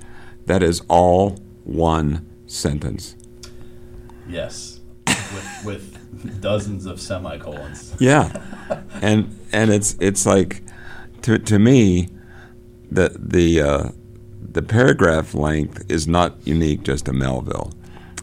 that 0.45 0.63
is 0.63 0.81
all 0.87 1.37
one 1.63 2.29
sentence. 2.45 3.15
Yes, 4.27 4.79
with, 5.07 5.61
with 5.65 5.92
dozens 6.39 6.85
of 6.85 6.99
semicolons. 6.99 7.95
Yeah, 7.99 8.31
and 9.01 9.37
and 9.51 9.71
it's 9.71 9.95
it's 9.99 10.25
like 10.25 10.61
to 11.23 11.39
to 11.39 11.59
me 11.59 12.09
the 12.91 13.15
the 13.19 13.61
uh, 13.61 13.89
the 14.41 14.61
paragraph 14.61 15.33
length 15.33 15.89
is 15.89 16.07
not 16.07 16.35
unique 16.45 16.83
just 16.83 17.05
to 17.05 17.13
Melville, 17.13 17.73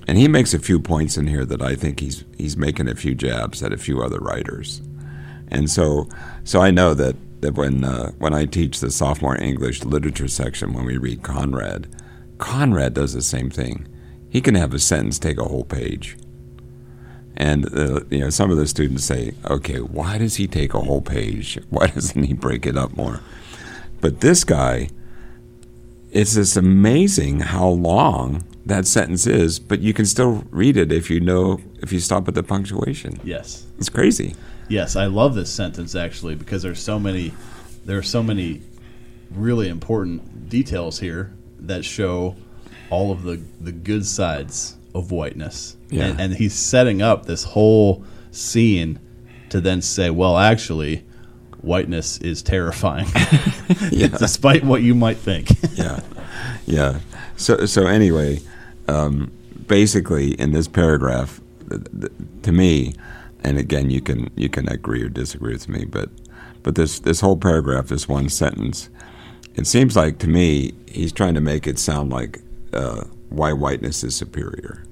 and 0.07 0.17
he 0.17 0.29
makes 0.29 0.55
a 0.55 0.59
few 0.59 0.79
points 0.79 1.17
in 1.17 1.27
here 1.27 1.45
that 1.45 1.63
I 1.63 1.75
think 1.75 2.01
he's 2.01 2.25
he's 2.37 2.57
making 2.57 2.89
a 2.89 2.95
few 2.95 3.15
jabs 3.15 3.63
at 3.63 3.73
a 3.73 3.79
few 3.79 4.03
other 4.03 4.19
writers, 4.19 4.81
and 5.49 5.71
so 5.71 6.09
so 6.45 6.61
I 6.61 6.71
know 6.71 6.95
that 6.95 7.17
that 7.43 7.55
when 7.55 7.85
uh, 7.85 8.13
when 8.19 8.35
I 8.35 8.45
teach 8.45 8.81
the 8.81 8.91
sophomore 8.91 9.41
English 9.41 9.85
literature 9.85 10.29
section 10.29 10.73
when 10.73 10.85
we 10.85 10.97
read 10.97 11.23
Conrad, 11.23 11.89
Conrad 12.39 12.95
does 12.95 13.15
the 13.15 13.23
same 13.23 13.51
thing. 13.51 13.87
He 14.29 14.41
can 14.41 14.55
have 14.55 14.73
a 14.73 14.79
sentence 14.79 15.19
take 15.19 15.39
a 15.39 15.45
whole 15.45 15.65
page 15.65 16.17
and 17.41 17.75
uh, 17.75 18.01
you 18.11 18.19
know, 18.19 18.29
some 18.29 18.51
of 18.51 18.59
the 18.59 18.67
students 18.67 19.03
say, 19.05 19.33
"Okay, 19.47 19.79
why 19.79 20.19
does 20.19 20.37
he 20.37 20.47
take 20.47 20.75
a 20.75 20.81
whole 20.81 21.01
page? 21.01 21.59
Why 21.71 21.87
doesn't 21.87 22.23
he 22.23 22.35
break 22.35 22.67
it 22.67 22.77
up 22.77 22.95
more?" 22.95 23.21
But 24.03 24.21
this 24.21 24.45
guy, 24.45 24.91
it's 26.11 26.35
just 26.35 26.59
amazing 26.59 27.41
how 27.41 27.69
long 27.69 28.45
that 28.67 28.87
sentence 28.87 29.27
is, 29.27 29.59
but 29.59 29.81
you 29.81 29.95
can 29.95 30.05
still 30.05 30.45
read 30.51 30.77
it 30.77 30.93
if 30.93 31.09
you 31.09 31.19
know 31.19 31.61
if 31.81 31.95
you 31.95 32.01
stop 32.01 32.29
at 32.29 32.35
the 32.35 32.43
punctuation. 32.43 33.19
Yes, 33.25 33.65
it's 33.79 33.89
crazy. 33.89 34.35
Yes, 34.69 34.95
I 34.95 35.07
love 35.07 35.35
this 35.35 35.51
sentence 35.51 35.95
actually 35.95 36.35
because 36.35 36.63
there's 36.63 36.83
so 36.83 37.01
many 37.01 37.33
there 37.87 37.97
are 37.97 38.03
so 38.03 38.23
many 38.23 38.61
really 39.31 39.71
important 39.71 40.51
details 40.51 40.99
here 41.01 41.33
that 41.61 41.87
show 41.87 42.37
all 42.91 43.11
of 43.11 43.23
the 43.23 43.41
the 43.63 43.73
good 43.73 44.05
sides 44.05 44.77
of 44.95 45.11
whiteness. 45.11 45.77
Yeah. 45.91 46.07
And, 46.07 46.21
and 46.21 46.35
he's 46.35 46.55
setting 46.55 47.03
up 47.03 47.27
this 47.27 47.45
whole 47.45 48.05
scene 48.31 48.99
to 49.51 49.61
then 49.61 49.83
say, 49.83 50.11
well, 50.11 50.39
actually, 50.39 51.05
whiteness 51.63 52.19
is 52.19 52.43
terrifying, 52.43 53.07
yeah. 53.91 54.09
despite 54.09 54.65
what 54.65 54.83
you 54.83 54.95
might 54.95 55.17
think. 55.17 55.51
yeah, 55.75 56.01
yeah. 56.67 57.01
So, 57.37 57.67
so 57.67 57.87
anyway, 57.87 58.41
um, 58.89 59.31
basically, 59.67 60.33
in 60.33 60.53
this 60.53 60.69
paragraph, 60.69 61.41
th- 61.69 61.83
th- 61.99 62.13
to 62.43 62.53
me, 62.53 62.95
and 63.43 63.59
again, 63.59 63.91
you 63.91 64.01
can 64.01 64.31
you 64.37 64.49
can 64.49 64.69
agree 64.69 65.03
or 65.03 65.09
disagree 65.09 65.53
with 65.55 65.69
me, 65.69 65.85
but 65.85 66.11
but 66.63 66.75
this 66.75 67.01
this 67.01 67.21
whole 67.21 67.37
paragraph, 67.37 67.87
this 67.89 68.09
one 68.09 68.29
sentence, 68.29 68.91
it 69.55 69.67
seems 69.67 69.97
like 69.97 70.19
to 70.19 70.29
me 70.29 70.73
he's 70.87 71.13
trying 71.13 71.35
to 71.35 71.41
make 71.41 71.67
it 71.67 71.79
sound 71.79 72.11
like 72.11 72.41
uh, 72.73 73.05
why 73.29 73.53
whiteness 73.53 74.05
is 74.05 74.15
superior. 74.15 74.85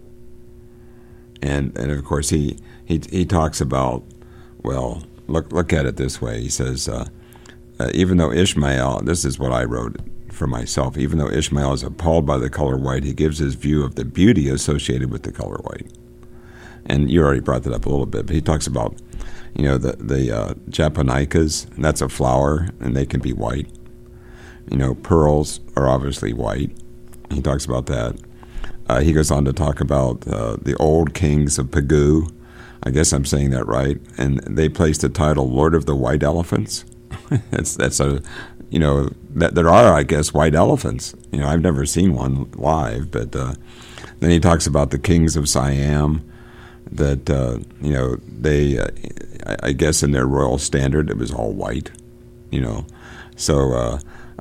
And 1.43 1.77
and 1.79 1.91
of 1.93 2.05
course 2.05 2.31
he 2.31 2.59
he 2.85 3.01
he 3.11 3.25
talks 3.25 3.61
about 3.61 4.05
well 4.63 5.03
look 5.27 5.53
look 5.53 5.73
at 5.73 5.87
it 5.87 5.97
this 5.97 6.21
way. 6.21 6.41
He 6.41 6.49
says 6.49 6.89
uh, 6.89 7.09
uh, 7.81 7.91
even 7.95 8.17
though 8.17 8.33
Ishmael, 8.33 9.03
this 9.05 9.25
is 9.25 9.39
what 9.39 9.53
I 9.53 9.65
wrote 9.65 9.97
for 10.33 10.47
myself. 10.47 10.99
Even 10.99 11.19
though 11.19 11.31
Ishmael 11.31 11.73
is 11.73 11.83
appalled 11.83 12.27
by 12.27 12.39
the 12.39 12.51
color 12.51 12.77
white, 12.77 13.05
he 13.05 13.13
gives 13.13 13.39
his 13.39 13.55
view 13.55 13.85
of 13.85 13.95
the 13.95 14.05
beauty 14.05 14.49
associated 14.49 15.11
with 15.11 15.23
the 15.23 15.33
color 15.33 15.59
white. 15.59 15.93
And 16.87 17.11
you 17.11 17.23
already 17.23 17.41
brought 17.41 17.63
that 17.65 17.73
up 17.75 17.87
a 17.87 17.91
little 17.91 18.07
bit, 18.07 18.27
but 18.27 18.35
he 18.35 18.41
talks 18.41 18.67
about 18.67 18.97
you 19.55 19.65
know 19.65 19.79
the 19.79 19.93
the 19.93 20.37
uh, 20.37 20.55
japonicas, 20.71 21.73
and 21.75 21.85
that's 21.85 22.01
a 22.01 22.09
flower, 22.09 22.69
and 22.81 22.97
they 22.97 23.07
can 23.07 23.21
be 23.21 23.33
white. 23.33 23.71
You 24.71 24.79
know, 24.79 24.95
pearls 24.95 25.61
are 25.77 25.89
obviously 25.89 26.33
white. 26.33 26.77
He 27.31 27.43
talks 27.43 27.65
about 27.65 27.87
that. 27.87 28.19
Uh, 28.89 29.01
he 29.01 29.13
goes 29.13 29.31
on 29.31 29.45
to 29.45 29.53
talk 29.53 29.81
about 29.81 30.27
uh, 30.27 30.57
the 30.61 30.75
old 30.77 31.15
kings 31.15 31.59
of 31.59 31.67
Pegu. 31.67 32.33
I 32.83 32.91
guess 32.91 33.13
I'm 33.13 33.25
saying 33.25 33.51
that 33.51 33.67
right. 33.67 33.99
And 34.17 34.39
they 34.39 34.69
placed 34.69 35.03
the 35.03 35.09
title 35.09 35.51
Lord 35.51 35.75
of 35.75 35.87
the 35.87 35.95
White 35.95 36.23
Elephants. 36.23 36.85
that's 37.51 37.77
that's 37.77 38.01
a, 38.01 38.23
you 38.71 38.79
know, 38.79 39.11
that 39.31 39.55
there 39.55 39.69
are 39.69 39.93
I 39.93 40.03
guess 40.03 40.33
white 40.33 40.55
elephants. 40.55 41.15
You 41.33 41.41
know, 41.41 41.49
I've 41.49 41.61
never 41.61 41.85
seen 41.85 42.15
one 42.15 42.51
live, 42.53 43.11
but 43.11 43.35
uh, 43.35 43.55
then 44.21 44.31
he 44.31 44.41
talks 44.41 44.67
about 44.67 44.91
the 44.91 44.99
kings 44.99 45.37
of 45.37 45.49
Siam. 45.49 46.25
That 46.91 47.29
uh, 47.29 47.59
you 47.83 47.93
know 47.93 48.17
they, 48.27 48.79
uh, 48.79 48.89
I 49.63 49.73
guess 49.73 50.03
in 50.03 50.13
their 50.13 50.27
royal 50.27 50.57
standard 50.57 51.11
it 51.11 51.19
was 51.19 51.33
all 51.33 51.53
white. 51.53 51.91
You 52.51 52.63
know, 52.63 52.87
so 53.37 53.73
uh, 53.75 54.01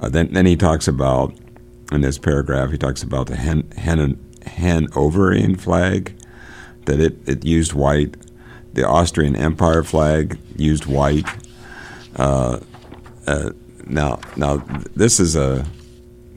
then 0.09 0.31
then 0.31 0.45
he 0.45 0.55
talks 0.55 0.87
about 0.87 1.33
in 1.91 2.01
this 2.01 2.17
paragraph 2.17 2.71
he 2.71 2.77
talks 2.77 3.03
about 3.03 3.27
the 3.27 3.35
hen, 3.35 3.69
hen 3.77 4.19
Hanoverian 4.45 5.55
flag, 5.55 6.15
that 6.85 6.99
it, 6.99 7.17
it 7.27 7.45
used 7.45 7.73
white. 7.73 8.15
The 8.73 8.87
Austrian 8.87 9.35
Empire 9.35 9.83
flag 9.83 10.37
used 10.55 10.85
white. 10.85 11.27
Uh, 12.15 12.59
uh, 13.25 13.51
now, 13.85 14.19
now 14.35 14.57
this 14.95 15.19
is 15.19 15.35
a 15.35 15.65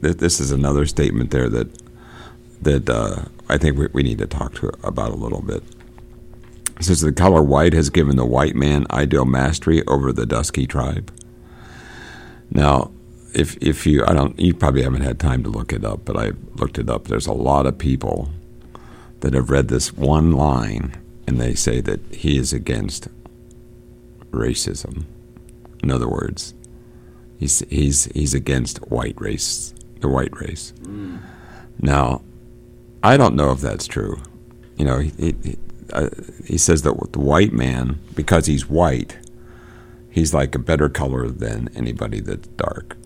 this 0.01 0.39
is 0.39 0.49
another 0.51 0.87
statement 0.87 1.29
there 1.29 1.47
that 1.47 1.67
that 2.61 2.89
uh, 2.89 3.25
I 3.49 3.57
think 3.57 3.77
we, 3.77 3.87
we, 3.93 4.03
need 4.03 4.17
to 4.19 4.27
talk 4.27 4.55
to 4.55 4.71
about 4.83 5.11
a 5.11 5.15
little 5.15 5.41
bit. 5.41 5.63
It 6.77 6.83
says 6.83 7.01
the 7.01 7.11
color 7.11 7.43
white 7.43 7.73
has 7.73 7.89
given 7.89 8.15
the 8.15 8.25
white 8.25 8.55
man 8.55 8.85
ideal 8.91 9.25
mastery 9.25 9.85
over 9.87 10.11
the 10.11 10.25
dusky 10.25 10.65
tribe. 10.65 11.11
Now, 12.49 12.91
if 13.33 13.57
if 13.61 13.85
you 13.85 14.05
I 14.05 14.13
don't 14.13 14.39
you 14.39 14.53
probably 14.53 14.83
haven't 14.83 15.01
had 15.01 15.19
time 15.19 15.43
to 15.43 15.49
look 15.49 15.73
it 15.73 15.85
up, 15.85 16.05
but 16.05 16.17
I 16.17 16.31
looked 16.55 16.77
it 16.77 16.89
up. 16.89 17.07
There's 17.07 17.27
a 17.27 17.33
lot 17.33 17.65
of 17.65 17.77
people 17.77 18.29
that 19.21 19.33
have 19.33 19.49
read 19.49 19.67
this 19.67 19.93
one 19.93 20.31
line 20.31 20.97
and 21.27 21.39
they 21.39 21.53
say 21.53 21.81
that 21.81 21.99
he 22.13 22.37
is 22.37 22.53
against 22.53 23.07
racism. 24.31 25.05
In 25.83 25.91
other 25.91 26.07
words, 26.07 26.53
he's 27.39 27.59
he's 27.69 28.05
he's 28.05 28.33
against 28.33 28.77
white 28.89 29.19
race, 29.19 29.73
the 29.99 30.09
white 30.09 30.35
race. 30.39 30.73
Mm. 30.81 31.19
Now, 31.79 32.21
I 33.03 33.17
don't 33.17 33.35
know 33.35 33.51
if 33.51 33.61
that's 33.61 33.87
true. 33.87 34.21
You 34.77 34.85
know, 34.85 34.99
he 34.99 35.11
he, 35.43 35.57
uh, 35.93 36.09
he 36.45 36.57
says 36.57 36.81
that 36.83 37.11
the 37.11 37.19
white 37.19 37.53
man, 37.53 37.99
because 38.15 38.45
he's 38.45 38.69
white, 38.69 39.17
he's 40.09 40.33
like 40.33 40.55
a 40.55 40.59
better 40.59 40.89
color 40.89 41.29
than 41.29 41.69
anybody 41.75 42.19
that's 42.19 42.47
dark 42.49 42.97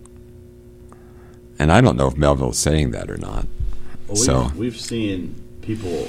and 1.59 1.71
I 1.71 1.81
don't 1.81 1.95
know 1.95 2.07
if 2.07 2.17
Melville's 2.17 2.59
saying 2.59 2.91
that 2.91 3.09
or 3.09 3.17
not. 3.17 3.47
Well, 4.07 4.15
so 4.15 4.43
we've, 4.43 4.55
we've 4.55 4.79
seen 4.79 5.41
people 5.62 6.07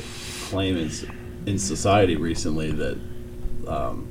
claim 0.49 0.77
in, 0.77 0.91
in 1.47 1.59
society 1.59 2.17
recently 2.17 2.71
that 2.73 2.99
um, 3.67 4.07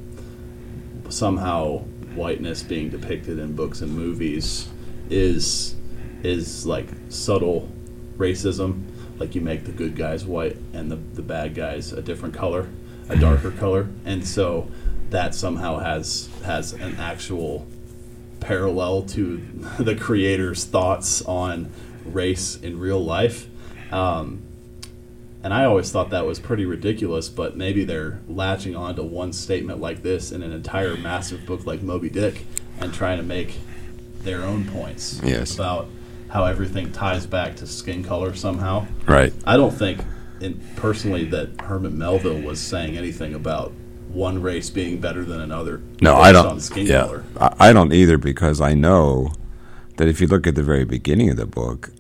somehow 1.10 1.80
whiteness 2.16 2.64
being 2.64 2.90
depicted 2.90 3.40
in 3.40 3.56
books 3.56 3.82
and 3.82 3.92
movies 3.94 4.70
is 5.10 5.76
is 6.24 6.66
like 6.66 6.88
subtle 7.10 7.70
racism. 8.18 8.84
Like 9.20 9.36
you 9.36 9.42
make 9.42 9.66
the 9.66 9.72
good 9.72 9.96
guys 9.96 10.26
white 10.26 10.58
and 10.74 10.92
the, 10.92 10.96
the 10.96 11.22
bad 11.22 11.56
guys 11.56 11.94
a 11.94 12.02
different 12.02 12.34
color, 12.34 12.70
a 13.08 13.16
darker 13.16 13.52
color, 13.52 13.88
and 14.04 14.28
so 14.28 14.70
that 15.10 15.36
somehow 15.36 15.80
has 15.80 16.30
has 16.44 16.74
an 16.74 16.96
actual 16.96 17.68
parallel 18.46 19.02
to 19.04 19.38
the 19.80 19.96
creator's 19.96 20.64
thoughts 20.66 21.22
on 21.24 21.72
race 22.06 22.56
in 22.62 22.78
real 22.80 23.04
life. 23.04 23.48
Um, 23.92 24.44
and 25.44 25.54
I 25.54 25.66
always 25.66 25.92
thought 25.92 26.12
that 26.12 26.26
was 26.26 26.40
pretty 26.40 26.66
ridiculous, 26.66 27.28
but 27.30 27.58
maybe 27.58 27.84
they're 27.84 28.20
latching 28.28 28.76
on 28.76 28.96
to 28.96 29.04
one 29.04 29.34
statement 29.34 29.80
like 29.80 30.04
this 30.04 30.32
in 30.32 30.44
an 30.44 30.52
entire 30.52 30.96
massive 30.96 31.46
book 31.46 31.66
like 31.66 31.82
Moby 31.82 32.10
Dick 32.10 32.46
and 32.80 32.94
trying 32.94 33.18
to 33.18 33.24
make 33.24 33.58
their 34.22 34.44
own 34.44 34.66
points 34.66 35.22
Yes. 35.24 35.56
about 35.56 35.88
how 36.30 36.46
everything 36.46 36.92
ties 36.92 37.26
back 37.28 37.56
to 37.58 37.68
skin 37.68 38.04
color 38.04 38.34
somehow. 38.36 38.86
Right. 39.08 39.34
I 39.46 39.56
don't 39.58 39.72
think, 39.74 40.00
in, 40.40 40.60
personally, 40.76 41.26
that 41.26 41.62
Herman 41.62 41.98
Melville 41.98 42.42
was 42.42 42.60
saying 42.60 42.98
anything 42.98 43.34
about 43.36 43.72
one 44.16 44.42
race 44.42 44.70
being 44.70 45.00
better 45.00 45.24
than 45.24 45.42
another. 45.42 45.80
No, 46.02 46.16
based 46.16 46.26
I 46.26 46.32
don't. 46.32 46.46
On 46.48 46.60
skin 46.60 46.88
yeah, 46.88 47.02
color. 47.02 47.24
I, 47.40 47.56
I 47.60 47.74
don't 47.74 47.94
either 47.94 48.18
because 48.18 48.62
I 48.62 48.74
know 48.74 49.32
that 49.98 50.08
if 50.08 50.22
you 50.22 50.28
look 50.28 50.48
at 50.48 50.56
the 50.56 50.64
very 50.64 50.86
beginning 50.86 51.30
of 51.30 51.38
the 51.38 51.46
book, 51.46 51.92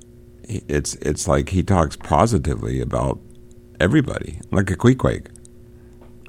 it's 0.43 0.95
it's 0.95 1.27
like 1.27 1.49
he 1.49 1.63
talks 1.63 1.95
positively 1.95 2.79
about 2.81 3.19
everybody, 3.79 4.39
like 4.51 4.69
a 4.71 4.75
Queequeg. 4.75 5.27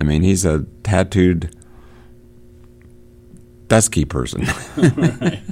I 0.00 0.04
mean, 0.04 0.22
he's 0.22 0.44
a 0.44 0.64
tattooed 0.82 1.54
dusky 3.68 4.04
person, 4.04 4.46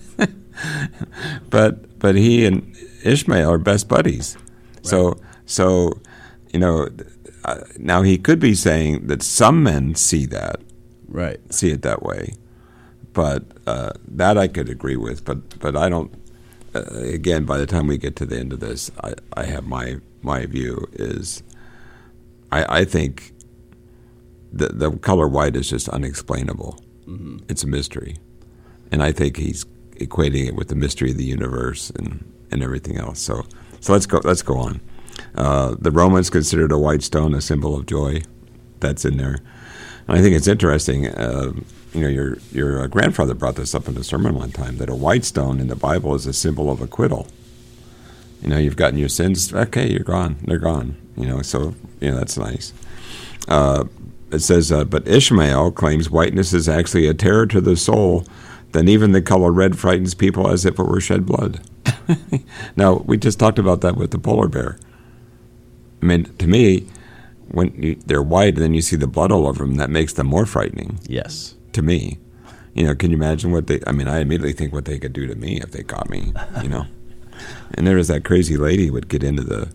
but 1.50 1.98
but 1.98 2.14
he 2.14 2.44
and 2.44 2.76
Ishmael 3.04 3.50
are 3.50 3.58
best 3.58 3.88
buddies. 3.88 4.36
So 4.82 5.18
so 5.46 6.00
you 6.52 6.58
know 6.58 6.88
uh, 7.44 7.60
now 7.78 8.02
he 8.02 8.16
could 8.18 8.40
be 8.40 8.54
saying 8.54 9.06
that 9.08 9.22
some 9.22 9.62
men 9.62 9.94
see 9.94 10.26
that 10.26 10.60
Right. 11.08 11.38
see 11.52 11.70
it 11.70 11.82
that 11.82 12.02
way. 12.02 12.34
But 13.12 13.44
uh, 13.66 13.92
that 14.08 14.36
I 14.36 14.48
could 14.48 14.68
agree 14.68 14.96
with. 14.96 15.24
But 15.24 15.58
but 15.60 15.76
I 15.76 15.88
don't. 15.88 16.12
Uh, 16.74 16.82
again, 16.90 17.44
by 17.44 17.58
the 17.58 17.66
time 17.66 17.86
we 17.86 17.96
get 17.98 18.16
to 18.16 18.26
the 18.26 18.36
end 18.36 18.52
of 18.52 18.58
this, 18.60 18.90
I, 19.04 19.14
I 19.36 19.44
have 19.44 19.64
my 19.66 19.98
my 20.22 20.46
view 20.46 20.88
is. 20.94 21.42
I 22.50 22.80
I 22.80 22.84
think. 22.84 23.32
The 24.52 24.68
the 24.68 24.90
color 24.98 25.26
white 25.28 25.56
is 25.56 25.68
just 25.68 25.88
unexplainable. 25.88 26.80
It's 27.48 27.64
a 27.64 27.66
mystery, 27.66 28.16
and 28.92 29.02
I 29.02 29.10
think 29.12 29.36
he's 29.36 29.64
equating 29.96 30.46
it 30.48 30.54
with 30.54 30.68
the 30.68 30.74
mystery 30.76 31.10
of 31.10 31.16
the 31.16 31.24
universe 31.24 31.90
and, 31.90 32.24
and 32.50 32.62
everything 32.62 32.96
else. 32.96 33.18
So 33.20 33.44
so 33.80 33.92
let's 33.92 34.06
go 34.06 34.20
let's 34.24 34.42
go 34.42 34.56
on. 34.56 34.80
Uh, 35.34 35.74
the 35.78 35.90
Romans 35.90 36.30
considered 36.30 36.72
a 36.72 36.78
white 36.78 37.02
stone 37.02 37.34
a 37.34 37.40
symbol 37.40 37.76
of 37.76 37.86
joy. 37.86 38.22
That's 38.80 39.04
in 39.04 39.16
there. 39.16 39.38
And 40.06 40.18
I 40.18 40.20
think 40.20 40.36
it's 40.36 40.48
interesting. 40.48 41.08
Uh, 41.08 41.52
you 41.92 42.00
know, 42.00 42.08
your 42.08 42.38
your 42.52 42.82
uh, 42.82 42.86
grandfather 42.88 43.34
brought 43.34 43.56
this 43.56 43.74
up 43.74 43.88
in 43.88 43.96
a 43.96 44.04
sermon 44.04 44.34
one 44.34 44.52
time 44.52 44.78
that 44.78 44.88
a 44.88 44.94
white 44.94 45.24
stone 45.24 45.60
in 45.60 45.68
the 45.68 45.76
Bible 45.76 46.14
is 46.14 46.26
a 46.26 46.32
symbol 46.32 46.70
of 46.70 46.80
acquittal. 46.80 47.28
You 48.42 48.48
know, 48.48 48.58
you've 48.58 48.76
gotten 48.76 48.98
your 48.98 49.08
sins. 49.08 49.52
Okay, 49.54 49.90
you're 49.90 50.00
gone. 50.00 50.36
They're 50.42 50.58
gone. 50.58 50.96
You 51.16 51.26
know, 51.26 51.42
so 51.42 51.74
you 52.00 52.10
know 52.10 52.16
that's 52.18 52.36
nice. 52.36 52.72
Uh, 53.48 53.84
it 54.30 54.40
says, 54.40 54.72
uh, 54.72 54.84
but 54.84 55.06
Ishmael 55.06 55.70
claims 55.72 56.10
whiteness 56.10 56.52
is 56.52 56.68
actually 56.68 57.06
a 57.06 57.14
terror 57.14 57.46
to 57.46 57.60
the 57.60 57.76
soul. 57.76 58.26
Then 58.72 58.88
even 58.88 59.12
the 59.12 59.22
color 59.22 59.52
red 59.52 59.78
frightens 59.78 60.14
people 60.14 60.50
as 60.50 60.64
if 60.64 60.78
it 60.80 60.82
were 60.82 61.00
shed 61.00 61.24
blood. 61.24 61.60
now 62.76 62.94
we 63.06 63.16
just 63.16 63.38
talked 63.38 63.60
about 63.60 63.82
that 63.82 63.96
with 63.96 64.10
the 64.10 64.18
polar 64.18 64.48
bear. 64.48 64.76
I 66.04 66.06
mean, 66.06 66.24
to 66.36 66.46
me, 66.46 66.86
when 67.48 67.74
you, 67.82 67.94
they're 68.04 68.22
white 68.22 68.54
and 68.54 68.62
then 68.62 68.74
you 68.74 68.82
see 68.82 68.94
the 68.96 69.06
blood 69.06 69.32
all 69.32 69.46
over 69.46 69.64
them, 69.64 69.76
that 69.76 69.88
makes 69.88 70.12
them 70.12 70.26
more 70.26 70.44
frightening 70.44 70.98
Yes. 71.08 71.54
to 71.72 71.80
me. 71.80 72.18
You 72.74 72.84
know, 72.84 72.94
can 72.94 73.10
you 73.10 73.16
imagine 73.16 73.52
what 73.52 73.68
they? 73.68 73.80
I 73.86 73.92
mean, 73.92 74.06
I 74.06 74.18
immediately 74.18 74.52
think 74.52 74.72
what 74.74 74.84
they 74.84 74.98
could 74.98 75.14
do 75.14 75.26
to 75.26 75.34
me 75.34 75.60
if 75.62 75.70
they 75.70 75.82
caught 75.82 76.10
me. 76.10 76.34
You 76.62 76.68
know, 76.68 76.86
and 77.74 77.86
there 77.86 77.96
was 77.96 78.08
that 78.08 78.22
crazy 78.24 78.56
lady 78.58 78.88
who 78.88 78.92
would 78.94 79.08
get 79.08 79.22
into 79.24 79.44
the 79.44 79.70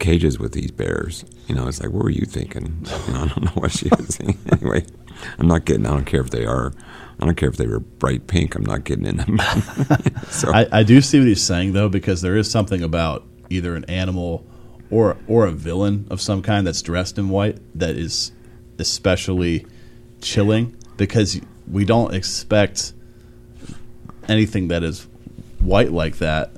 cages 0.00 0.38
with 0.40 0.52
these 0.52 0.70
bears. 0.72 1.24
You 1.46 1.54
know, 1.54 1.68
it's 1.68 1.80
like, 1.80 1.92
what 1.92 2.02
were 2.02 2.10
you 2.10 2.24
thinking? 2.26 2.84
You 3.06 3.12
know, 3.12 3.20
I 3.20 3.28
don't 3.28 3.44
know 3.44 3.50
what 3.52 3.70
she 3.72 3.88
was 3.96 4.06
thinking. 4.16 4.40
Anyway, 4.50 4.84
I'm 5.38 5.46
not 5.46 5.66
getting. 5.66 5.86
I 5.86 5.90
don't 5.90 6.06
care 6.06 6.22
if 6.22 6.30
they 6.30 6.46
are. 6.46 6.72
I 7.20 7.26
don't 7.26 7.36
care 7.36 7.50
if 7.50 7.58
they 7.58 7.66
were 7.66 7.78
bright 7.80 8.26
pink. 8.26 8.56
I'm 8.56 8.64
not 8.64 8.82
getting 8.84 9.06
in 9.06 9.18
them. 9.18 9.38
so 10.30 10.50
I, 10.52 10.66
I 10.72 10.82
do 10.82 11.00
see 11.00 11.18
what 11.20 11.28
he's 11.28 11.42
saying 11.42 11.74
though, 11.74 11.90
because 11.90 12.22
there 12.22 12.36
is 12.36 12.50
something 12.50 12.82
about 12.82 13.24
either 13.50 13.76
an 13.76 13.84
animal 13.84 14.44
or 14.92 15.16
or 15.26 15.46
a 15.46 15.50
villain 15.50 16.06
of 16.10 16.20
some 16.20 16.42
kind 16.42 16.64
that's 16.66 16.82
dressed 16.82 17.18
in 17.18 17.28
white 17.30 17.58
that 17.74 17.96
is 17.96 18.30
especially 18.78 19.66
chilling 20.20 20.76
because 20.96 21.40
we 21.70 21.84
don't 21.84 22.14
expect 22.14 22.92
anything 24.28 24.68
that 24.68 24.82
is 24.84 25.06
white 25.58 25.90
like 25.90 26.18
that 26.18 26.50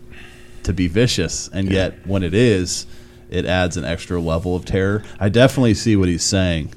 to 0.64 0.72
be 0.72 0.88
vicious, 0.88 1.48
and 1.52 1.70
yet 1.70 2.06
when 2.06 2.22
it 2.22 2.34
is, 2.34 2.86
it 3.30 3.44
adds 3.44 3.76
an 3.76 3.84
extra 3.84 4.20
level 4.20 4.56
of 4.56 4.64
terror. 4.64 5.02
I 5.20 5.28
definitely 5.28 5.74
see 5.74 5.94
what 5.96 6.08
he's 6.08 6.24
saying. 6.24 6.72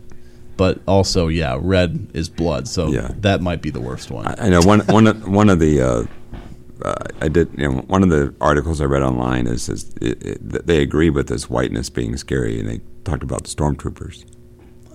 But 0.58 0.80
also, 0.88 1.28
yeah, 1.28 1.56
red 1.62 2.08
is 2.16 2.30
blood, 2.30 2.68
so 2.68 2.88
Yeah. 2.88 3.12
that 3.20 3.42
might 3.42 3.62
be 3.62 3.70
the 3.70 3.80
worst 3.80 4.10
one. 4.10 4.26
I 4.26 4.48
I 4.48 4.50
know 4.50 4.62
one 4.62 4.80
one 4.88 5.06
of, 5.08 5.28
one 5.28 5.50
of 5.52 5.60
the 5.60 5.82
uh, 5.82 6.04
uh, 6.84 6.96
I 7.22 7.28
did 7.28 7.50
you 7.58 7.70
know 7.70 7.80
one 7.82 8.04
of 8.04 8.10
the 8.10 8.34
articles 8.42 8.82
I 8.82 8.86
read 8.86 9.02
online 9.02 9.48
is, 9.48 9.70
is 9.70 9.94
it, 10.02 10.24
it, 10.26 10.50
that 10.50 10.68
they 10.68 10.82
agree 10.82 11.10
with 11.10 11.28
this 11.28 11.50
whiteness 11.50 11.90
being 11.90 12.18
scary, 12.18 12.60
and 12.60 12.70
they 12.70 12.82
talked 13.04 13.24
about 13.24 13.44
the 13.44 13.50
stormtroopers. 13.50 14.26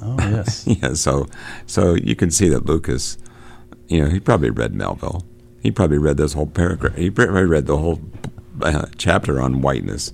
oh 0.01 0.17
yes, 0.19 0.67
yeah, 0.83 0.95
so 0.95 1.27
so 1.67 1.95
you 1.95 2.17
can 2.17 2.31
see 2.31 2.49
that 2.49 2.67
Lucas, 2.67 3.19
you 3.89 4.03
know, 4.03 4.11
he 4.11 4.21
probably 4.21 4.51
read 4.51 4.75
Melville. 4.75 5.25
He 5.61 5.71
probably 5.71 5.99
read 5.99 6.17
this 6.17 6.33
whole 6.33 6.47
paragraph. 6.47 6.97
He 6.97 7.11
probably 7.11 7.45
read 7.45 7.67
the 7.67 7.77
whole 7.77 8.01
uh, 8.61 8.87
chapter 8.97 9.41
on 9.41 9.63
whiteness. 9.63 10.13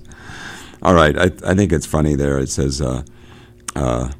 All 0.81 0.93
right, 0.93 1.17
I 1.17 1.31
I 1.45 1.55
think 1.55 1.71
it's 1.71 1.85
funny 1.85 2.15
there. 2.15 2.39
It 2.39 2.49
says. 2.49 2.81
Uh, 2.81 3.03
uh, 3.75 4.11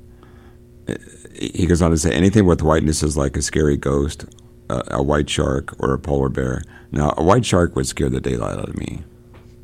he 1.39 1.65
goes 1.65 1.81
on 1.81 1.91
to 1.91 1.97
say 1.97 2.11
anything 2.11 2.45
with 2.45 2.61
whiteness 2.61 3.01
is 3.01 3.15
like 3.15 3.37
a 3.37 3.41
scary 3.41 3.77
ghost, 3.77 4.25
a 4.69 5.03
white 5.03 5.29
shark, 5.29 5.75
or 5.79 5.93
a 5.93 5.99
polar 5.99 6.29
bear. 6.29 6.63
Now, 6.91 7.13
a 7.17 7.23
white 7.23 7.45
shark 7.45 7.75
would 7.75 7.87
scare 7.87 8.09
the 8.09 8.21
daylight 8.21 8.57
out 8.57 8.69
of 8.69 8.77
me. 8.77 9.03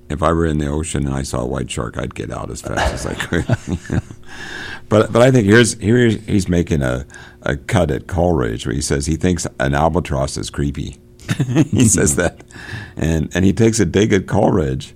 If 0.09 0.21
I 0.21 0.31
were 0.33 0.45
in 0.45 0.59
the 0.59 0.67
ocean 0.67 1.07
and 1.07 1.15
I 1.15 1.23
saw 1.23 1.41
a 1.41 1.47
white 1.47 1.69
shark, 1.71 1.97
I'd 1.97 2.13
get 2.13 2.31
out 2.31 2.51
as 2.51 2.61
fast 2.61 2.93
as 2.93 3.05
I 3.05 3.13
could. 3.15 3.45
but 4.89 5.11
but 5.11 5.21
I 5.21 5.31
think 5.31 5.45
here's 5.47 5.73
here 5.79 6.09
he's 6.09 6.47
making 6.47 6.81
a, 6.83 7.05
a 7.41 7.55
cut 7.55 7.89
at 7.89 8.07
Coleridge 8.07 8.65
where 8.67 8.75
he 8.75 8.81
says 8.81 9.07
he 9.07 9.15
thinks 9.15 9.47
an 9.59 9.73
albatross 9.73 10.37
is 10.37 10.49
creepy. 10.49 10.97
he 11.71 11.87
says 11.87 12.15
that, 12.17 12.43
and 12.95 13.31
and 13.35 13.45
he 13.45 13.53
takes 13.53 13.79
a 13.79 13.85
dig 13.85 14.13
at 14.13 14.27
Coleridge. 14.27 14.93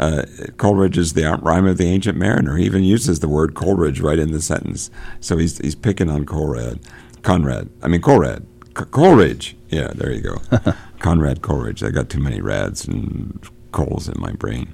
Uh, 0.00 0.24
Coleridge 0.56 0.98
is 0.98 1.12
the 1.14 1.38
rhyme 1.42 1.66
of 1.66 1.76
the 1.76 1.86
ancient 1.86 2.18
mariner. 2.18 2.56
He 2.56 2.64
even 2.64 2.84
uses 2.84 3.20
the 3.20 3.28
word 3.28 3.54
Coleridge 3.54 4.00
right 4.00 4.18
in 4.18 4.32
the 4.32 4.40
sentence. 4.40 4.90
So 5.20 5.36
he's 5.38 5.58
he's 5.58 5.76
picking 5.76 6.10
on 6.10 6.24
Conrad, 6.24 6.80
Conrad. 7.22 7.68
I 7.82 7.86
mean 7.86 8.00
Colrad, 8.00 8.40
C- 8.40 8.57
Coleridge. 8.86 9.56
Yeah, 9.68 9.88
there 9.94 10.12
you 10.12 10.20
go. 10.20 10.36
Conrad 10.98 11.42
Coleridge. 11.42 11.82
I 11.82 11.90
got 11.90 12.08
too 12.08 12.20
many 12.20 12.40
rads 12.40 12.86
and 12.86 13.46
coals 13.72 14.08
in 14.08 14.20
my 14.20 14.32
brain. 14.32 14.72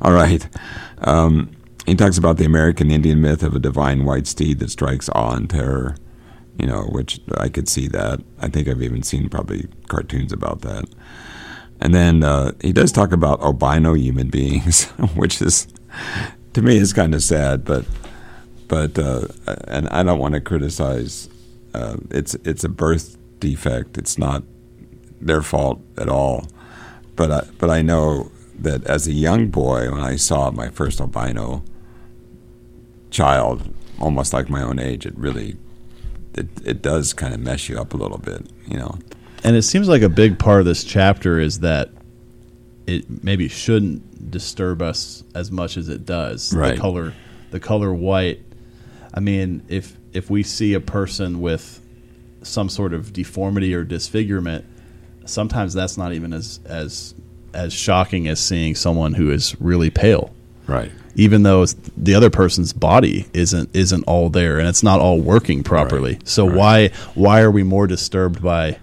All 0.00 0.12
right. 0.12 0.46
Um, 0.98 1.50
he 1.86 1.94
talks 1.94 2.18
about 2.18 2.36
the 2.36 2.44
American 2.44 2.90
Indian 2.90 3.20
myth 3.20 3.42
of 3.42 3.54
a 3.54 3.58
divine 3.58 4.04
white 4.04 4.26
steed 4.26 4.58
that 4.58 4.70
strikes 4.70 5.08
awe 5.10 5.34
and 5.34 5.48
terror. 5.48 5.96
You 6.58 6.66
know, 6.66 6.84
which 6.84 7.20
I 7.36 7.50
could 7.50 7.68
see 7.68 7.86
that. 7.88 8.20
I 8.40 8.48
think 8.48 8.66
I've 8.66 8.80
even 8.80 9.02
seen 9.02 9.28
probably 9.28 9.68
cartoons 9.88 10.32
about 10.32 10.62
that. 10.62 10.86
And 11.80 11.94
then 11.94 12.22
uh, 12.22 12.52
he 12.62 12.72
does 12.72 12.92
talk 12.92 13.12
about 13.12 13.42
albino 13.42 13.92
human 13.92 14.28
beings, 14.28 14.84
which 15.14 15.42
is 15.42 15.68
to 16.54 16.62
me 16.62 16.78
is 16.78 16.94
kind 16.94 17.14
of 17.14 17.22
sad, 17.22 17.64
but 17.64 17.84
but 18.68 18.98
uh, 18.98 19.28
and 19.68 19.88
I 19.90 20.02
don't 20.02 20.18
want 20.18 20.34
to 20.34 20.40
criticize. 20.40 21.28
Uh, 21.74 21.98
it's 22.10 22.34
it's 22.36 22.64
a 22.64 22.70
birth 22.70 23.18
defect. 23.40 23.98
It's 23.98 24.18
not 24.18 24.42
their 25.20 25.42
fault 25.42 25.80
at 25.96 26.08
all. 26.08 26.46
But 27.14 27.30
I, 27.30 27.46
but 27.58 27.70
I 27.70 27.82
know 27.82 28.30
that 28.58 28.84
as 28.84 29.06
a 29.06 29.12
young 29.12 29.48
boy, 29.48 29.90
when 29.90 30.00
I 30.00 30.16
saw 30.16 30.50
my 30.50 30.68
first 30.68 31.00
albino 31.00 31.62
child, 33.10 33.72
almost 33.98 34.32
like 34.32 34.48
my 34.48 34.62
own 34.62 34.78
age, 34.78 35.06
it 35.06 35.16
really 35.16 35.56
it 36.34 36.48
it 36.64 36.82
does 36.82 37.12
kind 37.12 37.34
of 37.34 37.40
mess 37.40 37.68
you 37.68 37.78
up 37.78 37.94
a 37.94 37.96
little 37.96 38.18
bit, 38.18 38.46
you 38.66 38.76
know. 38.76 38.98
And 39.42 39.56
it 39.56 39.62
seems 39.62 39.88
like 39.88 40.02
a 40.02 40.08
big 40.08 40.38
part 40.38 40.60
of 40.60 40.66
this 40.66 40.84
chapter 40.84 41.38
is 41.38 41.60
that 41.60 41.90
it 42.86 43.24
maybe 43.24 43.48
shouldn't 43.48 44.30
disturb 44.30 44.82
us 44.82 45.24
as 45.34 45.50
much 45.50 45.76
as 45.76 45.88
it 45.88 46.04
does. 46.04 46.54
Right. 46.54 46.74
The 46.74 46.80
color, 46.80 47.14
the 47.50 47.60
color 47.60 47.92
white. 47.92 48.40
I 49.14 49.20
mean, 49.20 49.64
if 49.68 49.96
if 50.12 50.30
we 50.30 50.42
see 50.42 50.74
a 50.74 50.80
person 50.80 51.40
with 51.40 51.80
some 52.46 52.68
sort 52.68 52.92
of 52.94 53.12
deformity 53.12 53.74
or 53.74 53.84
disfigurement, 53.84 54.64
sometimes 55.24 55.74
that's 55.74 55.96
not 55.98 56.12
even 56.12 56.32
as 56.32 56.60
as 56.66 57.14
as 57.54 57.72
shocking 57.72 58.28
as 58.28 58.38
seeing 58.38 58.74
someone 58.74 59.14
who 59.14 59.30
is 59.30 59.58
really 59.60 59.90
pale. 59.90 60.32
Right. 60.66 60.90
Even 61.14 61.44
though 61.44 61.62
it's- 61.62 61.90
the 61.96 62.14
other 62.14 62.28
person's 62.28 62.72
body 62.72 63.26
isn't 63.32 63.70
isn't 63.72 64.02
all 64.04 64.28
there 64.28 64.58
and 64.58 64.68
it's 64.68 64.82
not 64.82 65.00
all 65.00 65.20
working 65.20 65.62
properly. 65.62 66.12
Right. 66.14 66.28
So 66.28 66.46
Right. 66.46 66.56
why 66.56 66.88
why 67.14 67.40
are 67.40 67.50
we 67.50 67.62
more 67.62 67.86
disturbed 67.86 68.42
by 68.42 68.78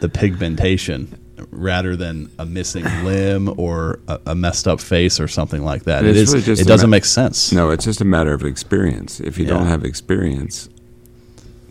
the 0.00 0.08
pigmentation 0.08 1.18
rather 1.50 1.96
than 1.96 2.30
a 2.38 2.46
missing 2.46 2.84
limb 3.04 3.52
or 3.56 3.98
a, 4.08 4.20
a 4.26 4.34
messed 4.34 4.68
up 4.68 4.80
face 4.80 5.18
or 5.18 5.26
something 5.26 5.64
like 5.64 5.84
that? 5.84 6.04
It 6.04 6.16
it's 6.16 6.32
really 6.32 6.60
it 6.60 6.66
doesn't 6.66 6.88
ma- 6.90 6.96
make 6.96 7.04
sense. 7.04 7.50
No, 7.52 7.70
it's 7.70 7.84
just 7.84 8.00
a 8.00 8.04
matter 8.04 8.32
of 8.34 8.44
experience. 8.44 9.18
If 9.18 9.36
you 9.38 9.44
don't 9.46 9.66
have 9.66 9.84
experience, 9.84 10.68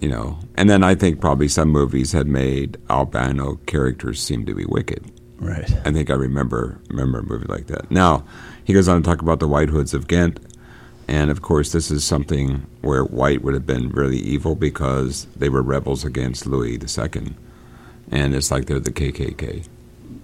you 0.02 0.10
know. 0.10 0.40
And 0.56 0.70
then 0.70 0.84
I 0.84 0.96
think 0.96 1.22
probably 1.22 1.48
some 1.48 1.70
movies 1.70 2.12
had 2.12 2.28
made 2.28 2.78
albino 2.90 3.56
characters 3.68 4.22
seem 4.22 4.46
to 4.48 4.54
be 4.54 4.66
wicked. 4.66 5.10
Right. 5.38 5.72
I 5.86 5.92
think 5.92 6.10
I 6.10 6.16
remember 6.16 6.80
remember 6.90 7.20
a 7.20 7.24
movie 7.24 7.48
like 7.48 7.68
that. 7.68 7.90
Now 7.90 8.26
he 8.64 8.74
goes 8.74 8.88
on 8.88 9.02
to 9.02 9.08
talk 9.08 9.22
about 9.22 9.40
the 9.40 9.48
White 9.48 9.70
Hoods 9.70 9.94
of 9.94 10.08
Ghent, 10.08 10.40
and 11.08 11.32
of 11.32 11.42
course 11.42 11.72
this 11.72 11.90
is 11.90 12.04
something 12.04 12.66
where 12.82 13.04
white 13.04 13.42
would 13.44 13.54
have 13.54 13.66
been 13.66 13.90
really 13.90 14.20
evil 14.20 14.56
because 14.56 15.26
they 15.36 15.50
were 15.50 15.62
rebels 15.62 16.04
against 16.04 16.46
Louis 16.46 16.74
II, 16.74 17.34
and 18.12 18.36
it's 18.36 18.52
like 18.52 18.66
they're 18.66 18.80
the 18.80 18.92
KKK, 18.92 19.68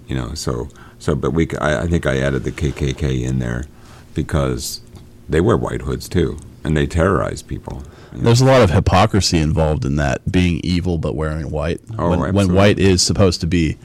you 0.08 0.16
know. 0.16 0.34
So 0.34 0.70
so, 1.00 1.16
but 1.16 1.32
we 1.32 1.50
I, 1.60 1.84
I 1.84 1.88
think 1.88 2.06
I 2.06 2.20
added 2.20 2.44
the 2.44 2.52
KKK 2.52 3.24
in 3.24 3.40
there 3.40 3.66
because 4.14 4.82
they 5.30 5.42
wear 5.42 5.58
white 5.58 5.82
hoods 5.82 6.10
too, 6.10 6.38
and 6.64 6.76
they 6.76 6.88
terrorize 6.88 7.42
people. 7.42 7.84
There's 8.14 8.42
a 8.42 8.46
lot 8.46 8.62
of 8.62 8.72
hypocrisy 8.72 9.38
involved 9.38 9.86
in 9.86 9.98
that 9.98 10.32
being 10.32 10.60
evil 10.64 10.98
but 10.98 11.16
wearing 11.16 11.52
white. 11.52 11.82
Oh, 12.00 12.10
when, 12.18 12.34
when 12.34 12.54
white 12.54 12.80
is 12.80 13.02
supposed 13.02 13.42
to 13.42 13.48
be 13.48 13.78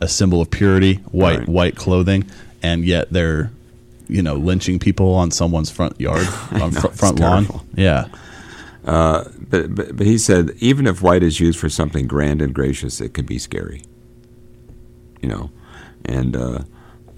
a 0.00 0.08
symbol 0.08 0.40
of 0.40 0.50
purity, 0.50 0.94
white 1.10 1.40
Right. 1.40 1.48
white 1.48 1.76
clothing, 1.76 2.24
and 2.62 2.84
yet 2.84 3.10
they're 3.12 3.50
you 4.08 4.22
know 4.22 4.34
lynching 4.36 4.78
people 4.78 5.14
on 5.14 5.30
someone's 5.30 5.70
front 5.70 6.00
yard 6.00 6.26
on 6.52 6.72
know, 6.74 6.80
fr- 6.80 6.88
front 6.88 7.18
lawn. 7.18 7.44
terrible. 7.46 7.66
Yeah. 7.74 8.06
but, 8.84 9.74
but 9.74 9.96
but 9.96 10.06
he 10.06 10.16
said 10.18 10.52
even 10.58 10.86
if 10.86 11.02
white 11.02 11.22
is 11.22 11.40
used 11.40 11.58
for 11.58 11.68
something 11.68 12.06
grand 12.06 12.40
and 12.40 12.54
gracious, 12.54 13.00
it 13.00 13.14
can 13.14 13.26
be 13.26 13.38
scary. 13.38 13.82
You 15.22 15.28
know, 15.28 15.50
and 16.04 16.36
uh, 16.36 16.58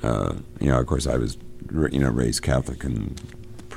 uh, 0.02 0.34
you 0.60 0.70
know, 0.70 0.78
of 0.80 0.86
course, 0.86 1.06
I 1.06 1.16
was 1.16 1.36
you 1.70 1.98
know 1.98 2.10
raised 2.10 2.42
Catholic, 2.42 2.84
and 2.84 3.20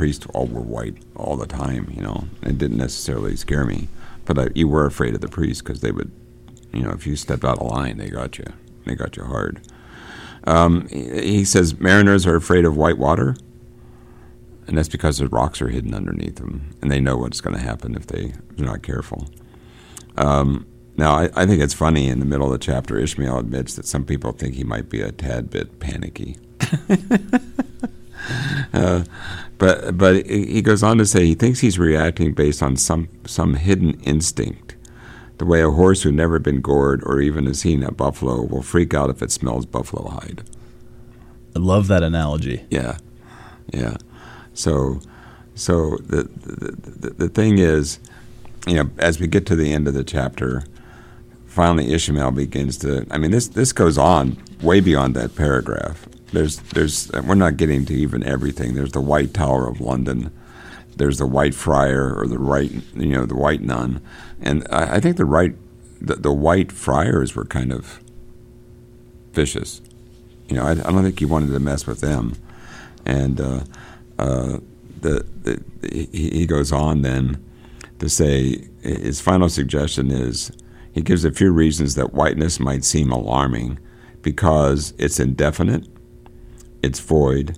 priests 0.02 0.26
all 0.34 0.48
were 0.48 0.62
white 0.62 0.98
all 1.16 1.38
the 1.38 1.46
time. 1.46 1.94
You 1.96 2.02
know, 2.02 2.24
it 2.42 2.58
didn't 2.58 2.78
necessarily 2.78 3.36
scare 3.36 3.66
me, 3.66 3.88
but 4.26 4.40
I, 4.40 4.48
you 4.56 4.68
were 4.68 4.88
afraid 4.88 5.14
of 5.14 5.22
the 5.22 5.28
priests 5.28 5.62
because 5.62 5.82
they 5.82 5.92
would, 5.92 6.12
you 6.74 6.82
know, 6.82 6.90
if 6.90 7.06
you 7.06 7.16
stepped 7.16 7.46
out 7.46 7.60
of 7.60 7.68
line, 7.68 8.00
they 8.00 8.10
got 8.10 8.40
you. 8.40 8.46
They 8.84 8.96
got 8.96 9.16
you 9.16 9.26
hard. 9.26 9.62
Um, 10.46 10.88
he, 10.88 11.46
says 11.46 11.80
mariners 11.80 12.26
are 12.26 12.36
afraid 12.36 12.66
of 12.66 12.76
white 12.76 12.98
water 12.98 13.36
and 14.66 14.76
that's 14.76 14.90
because 14.90 15.20
the 15.20 15.28
rocks 15.28 15.62
are 15.62 15.68
hidden 15.68 15.94
underneath 15.94 16.38
them, 16.38 16.76
and 16.82 16.90
they 16.90 17.00
know 17.00 17.18
what's 17.18 17.42
going 17.42 17.56
to 17.56 17.62
happen 17.62 17.94
if 17.94 18.08
they, 18.08 18.34
if 18.50 18.56
they're 18.58 18.66
not 18.66 18.82
careful. 18.82 19.30
Um, 20.18 20.66
now, 20.98 21.14
I, 21.14 21.30
I 21.36 21.46
think 21.46 21.62
it's 21.62 21.76
funny 21.76 22.08
in 22.08 22.18
the 22.18 22.26
middle 22.26 22.48
of 22.48 22.54
the 22.54 22.66
chapter, 22.66 22.98
Ishmael 22.98 23.38
admits 23.38 23.76
that 23.76 23.86
some 23.86 24.04
people 24.04 24.32
think 24.32 24.56
he 24.56 24.64
might 24.64 24.90
be 24.90 25.02
a 25.02 25.12
tad 25.12 25.52
bit 25.52 25.80
panicky. 25.80 26.38
uh, 28.74 29.04
but 29.58 29.98
but 29.98 30.26
he 30.26 30.62
goes 30.62 30.82
on 30.82 30.98
to 30.98 31.06
say 31.06 31.26
he 31.26 31.36
thinks 31.36 31.60
he's 31.60 31.78
reacting 31.78 32.34
based 32.34 32.64
on 32.64 32.76
some 32.76 33.10
some 33.26 33.56
hidden 33.56 34.00
instinct, 34.02 34.76
the 35.38 35.46
way 35.46 35.62
a 35.62 35.70
horse 35.70 36.02
who's 36.02 36.14
never 36.14 36.40
been 36.40 36.62
gored 36.62 37.04
or 37.06 37.22
even 37.22 37.46
has 37.46 37.60
seen 37.60 37.84
a 37.84 37.92
buffalo 37.92 38.42
will 38.42 38.64
freak 38.64 38.94
out 38.94 39.10
if 39.10 39.22
it 39.22 39.32
smells 39.32 39.66
buffalo 39.66 40.10
hide. 40.10 40.44
I 41.56 41.60
love 41.60 41.88
that 41.90 42.02
analogy. 42.02 42.66
Yeah, 42.70 42.98
yeah. 43.72 43.98
So, 44.54 45.00
so 45.54 45.98
the, 45.98 46.24
the 46.24 46.72
the 46.72 47.10
the 47.12 47.30
thing 47.30 47.60
is, 47.60 48.00
you 48.66 48.76
know, 48.76 48.90
as 48.98 49.20
we 49.20 49.28
get 49.28 49.46
to 49.48 49.56
the 49.56 49.72
end 49.72 49.88
of 49.88 49.94
the 49.94 50.04
chapter, 50.04 50.64
finally 51.46 51.94
Ishmael 51.94 52.32
begins 52.32 52.78
to. 52.80 53.06
I 53.12 53.18
mean, 53.18 53.32
this 53.32 53.48
this 53.48 53.74
goes 53.74 53.98
on 53.98 54.42
way 54.62 54.80
beyond 54.80 55.16
that 55.16 55.36
paragraph. 55.36 56.08
There's 56.32 56.58
there's 56.58 57.12
we're 57.12 57.36
not 57.36 57.58
getting 57.58 57.86
to 57.86 57.94
even 57.94 58.24
everything. 58.24 58.74
There's 58.74 58.94
the 58.94 59.02
White 59.02 59.34
Tower 59.34 59.68
of 59.68 59.82
London. 59.82 60.32
There's 60.96 61.18
the 61.18 61.28
White 61.28 61.56
Friar 61.56 62.14
or 62.16 62.28
the 62.28 62.40
right, 62.40 62.72
you 62.96 63.08
know, 63.08 63.26
the 63.26 63.36
White 63.36 63.62
Nun, 63.62 64.02
and 64.42 64.68
I, 64.70 64.96
I 64.96 65.00
think 65.00 65.18
the 65.18 65.26
right, 65.26 65.56
the, 66.00 66.16
the 66.16 66.32
White 66.32 66.72
Friars 66.72 67.36
were 67.36 67.46
kind 67.46 67.72
of 67.72 68.00
vicious. 69.34 69.82
You 70.48 70.58
know, 70.58 70.64
I, 70.64 70.72
I 70.72 70.76
don't 70.76 71.04
think 71.04 71.20
he 71.20 71.26
wanted 71.26 71.52
to 71.52 71.60
mess 71.60 71.88
with 71.88 72.02
them, 72.02 72.34
and 73.06 73.40
uh, 73.40 73.60
uh, 74.20 74.60
the, 75.02 75.26
the 75.42 75.64
he, 75.92 76.30
he 76.30 76.46
goes 76.46 76.72
on 76.72 77.02
then 77.02 77.44
to 78.00 78.10
say 78.10 78.68
his 78.82 79.22
final 79.22 79.50
suggestion 79.50 80.12
is 80.12 80.52
he 80.94 81.02
gives 81.02 81.24
a 81.24 81.32
few 81.32 81.52
reasons 81.52 81.96
that 81.96 82.14
whiteness 82.14 82.60
might 82.60 82.84
seem 82.84 83.12
alarming 83.12 83.80
because 84.22 84.94
it's 84.98 85.20
indefinite, 85.20 85.88
it's 86.82 87.00
void, 87.00 87.58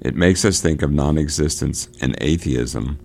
it 0.00 0.14
makes 0.14 0.44
us 0.44 0.60
think 0.60 0.82
of 0.82 0.92
non-existence 0.92 1.88
and 2.00 2.16
atheism, 2.20 2.98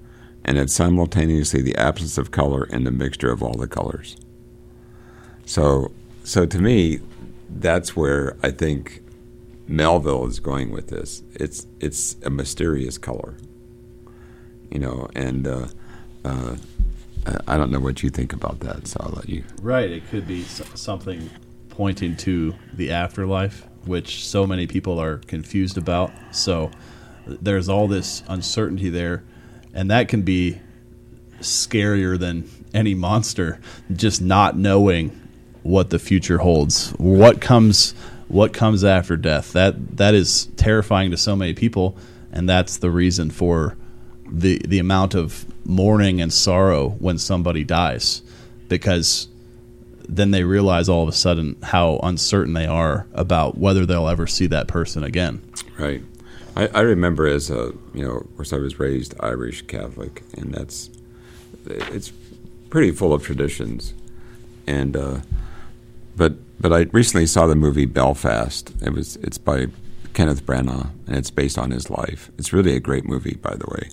and 0.46 0.58
it's 0.58 0.74
simultaneously 0.74 1.62
the 1.62 1.76
absence 1.76 2.18
of 2.18 2.32
color 2.32 2.64
and 2.72 2.86
the 2.86 2.92
mixture 2.92 3.32
of 3.32 3.42
all 3.42 3.54
the 3.54 3.68
colors. 3.68 4.18
So, 5.46 5.92
so 6.24 6.46
to 6.46 6.60
me, 6.60 7.00
that's 7.50 7.96
where 7.96 8.38
I 8.44 8.52
think 8.52 9.02
Melville 9.68 10.28
is 10.28 10.40
going 10.40 10.72
with 10.72 10.90
this. 10.90 11.24
It's 11.34 11.68
it's 11.80 12.16
a 12.24 12.30
mysterious 12.30 12.98
color, 12.98 13.36
you 14.70 14.80
know, 14.80 15.08
and 15.16 15.48
uh, 15.48 15.68
uh, 16.26 16.56
I 17.48 17.58
don't 17.58 17.72
know 17.72 17.80
what 17.80 18.04
you 18.04 18.10
think 18.10 18.34
about 18.34 18.60
that. 18.62 18.88
So 18.88 18.98
I'll 19.02 19.12
let 19.12 19.30
you. 19.30 19.44
Right. 19.62 19.90
It 19.90 20.10
could 20.10 20.28
be 20.28 20.44
something 20.44 21.30
pointing 21.70 22.16
to 22.18 22.54
the 22.74 22.92
afterlife, 22.92 23.68
which 23.86 24.26
so 24.26 24.46
many 24.48 24.68
people 24.68 25.00
are 25.00 25.18
confused 25.18 25.78
about. 25.78 26.12
So 26.32 26.72
there's 27.26 27.70
all 27.70 27.88
this 27.88 28.24
uncertainty 28.28 28.90
there, 28.90 29.24
and 29.74 29.90
that 29.92 30.08
can 30.08 30.22
be 30.22 30.60
scarier 31.40 32.18
than 32.18 32.50
any 32.74 32.94
monster. 32.94 33.60
Just 33.92 34.22
not 34.22 34.58
knowing 34.58 35.10
what 35.64 35.90
the 35.90 36.00
future 36.00 36.40
holds, 36.40 36.92
what 36.92 37.42
comes, 37.42 37.94
what 38.28 38.54
comes 38.54 38.84
after 38.84 39.18
death. 39.18 39.54
That 39.54 39.98
that 39.98 40.14
is 40.14 40.48
terrifying 40.58 41.12
to 41.12 41.18
so 41.18 41.36
many 41.36 41.54
people, 41.54 41.98
and 42.32 42.48
that's 42.48 42.78
the 42.78 42.92
reason 42.92 43.30
for 43.32 43.78
the 44.30 44.62
the 44.68 44.80
amount 44.80 45.16
of 45.16 45.46
mourning 45.66 46.22
and 46.22 46.32
sorrow 46.34 46.90
when 47.00 47.18
somebody 47.18 47.64
dies, 47.64 48.22
because 48.68 49.28
then 50.08 50.32
they 50.32 50.44
realize 50.44 50.90
all 50.90 51.04
of 51.04 51.10
a 51.10 51.14
sudden 51.14 51.56
how 51.64 52.00
uncertain 52.04 52.54
they 52.54 52.66
are 52.66 53.08
about 53.14 53.58
whether 53.58 53.86
they'll 53.86 54.08
ever 54.08 54.28
see 54.28 54.48
that 54.48 54.68
person 54.68 55.04
again. 55.04 55.42
Right. 55.78 56.04
I, 56.56 56.68
I 56.68 56.82
remember 56.82 57.28
as 57.28 57.50
a 57.50 57.74
you 57.94 58.04
know, 58.06 58.18
of 58.18 58.36
course, 58.36 58.54
I 58.54 58.58
was 58.58 58.80
raised 58.80 59.16
Irish 59.20 59.64
Catholic, 59.64 60.24
and 60.38 60.54
that's 60.54 60.90
it's 61.66 62.12
pretty 62.70 62.92
full 62.92 63.14
of 63.14 63.24
traditions, 63.24 63.94
and 64.68 64.96
uh, 64.96 65.20
but 66.16 66.34
but 66.60 66.72
I 66.72 66.82
recently 66.92 67.26
saw 67.26 67.48
the 67.48 67.56
movie 67.56 67.86
Belfast. 67.86 68.72
It 68.82 68.94
was 68.94 69.16
it's 69.18 69.38
by 69.38 69.68
Kenneth 70.14 70.46
Branagh, 70.46 70.90
and 71.08 71.16
it's 71.16 71.32
based 71.32 71.58
on 71.58 71.72
his 71.72 71.90
life. 71.90 72.30
It's 72.38 72.54
really 72.54 72.76
a 72.76 72.80
great 72.80 73.06
movie, 73.06 73.36
by 73.36 73.56
the 73.56 73.66
way. 73.68 73.90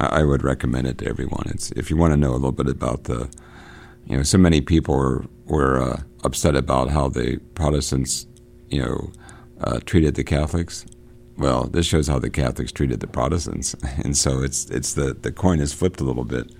I, 0.00 0.20
I 0.20 0.22
would 0.24 0.42
recommend 0.42 0.86
it 0.86 0.98
to 0.98 1.06
everyone. 1.06 1.44
It's 1.46 1.70
if 1.72 1.90
you 1.90 1.96
want 1.96 2.12
to 2.12 2.16
know 2.16 2.32
a 2.32 2.34
little 2.34 2.52
bit 2.52 2.68
about 2.68 3.04
the, 3.04 3.30
you 4.06 4.16
know, 4.16 4.22
so 4.22 4.38
many 4.38 4.60
people 4.60 4.96
were 4.96 5.24
were 5.46 5.80
uh, 5.80 6.02
upset 6.24 6.56
about 6.56 6.90
how 6.90 7.08
the 7.08 7.38
Protestants, 7.54 8.26
you 8.68 8.82
know, 8.82 9.12
uh, 9.60 9.80
treated 9.84 10.14
the 10.14 10.24
Catholics. 10.24 10.86
Well, 11.36 11.64
this 11.64 11.86
shows 11.86 12.06
how 12.06 12.18
the 12.18 12.30
Catholics 12.30 12.72
treated 12.72 13.00
the 13.00 13.06
Protestants, 13.06 13.74
and 14.04 14.16
so 14.16 14.42
it's 14.42 14.70
it's 14.70 14.94
the 14.94 15.14
the 15.14 15.32
coin 15.32 15.60
is 15.60 15.72
flipped 15.72 16.00
a 16.00 16.04
little 16.04 16.24
bit. 16.24 16.52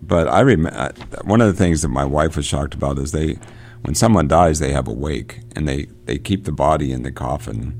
But 0.00 0.28
I 0.28 0.40
remember 0.40 0.92
one 1.24 1.40
of 1.40 1.46
the 1.46 1.58
things 1.58 1.82
that 1.82 1.88
my 1.88 2.04
wife 2.04 2.36
was 2.36 2.46
shocked 2.46 2.74
about 2.74 2.98
is 2.98 3.12
they, 3.12 3.38
when 3.82 3.94
someone 3.94 4.28
dies, 4.28 4.58
they 4.58 4.72
have 4.72 4.88
a 4.88 4.92
wake 4.92 5.40
and 5.54 5.66
they 5.66 5.86
they 6.04 6.18
keep 6.18 6.44
the 6.44 6.52
body 6.52 6.92
in 6.92 7.02
the 7.02 7.12
coffin, 7.12 7.74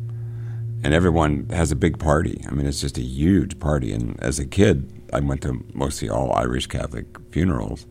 and 0.83 0.94
everyone 0.94 1.49
has 1.51 1.70
a 1.70 1.77
big 1.77 1.99
party. 1.99 2.42
I 2.49 2.53
mean, 2.53 2.66
it's 2.66 2.81
just 2.81 2.99
a 2.99 3.03
huge 3.03 3.59
party. 3.59 3.92
And 3.92 4.18
as 4.22 4.38
a 4.38 4.46
kid, 4.46 4.90
I 5.12 5.20
went 5.20 5.42
to 5.42 5.64
mostly 5.75 6.09
all 6.09 6.33
Irish 6.33 6.66
Catholic 6.66 7.07
funerals. 7.31 7.87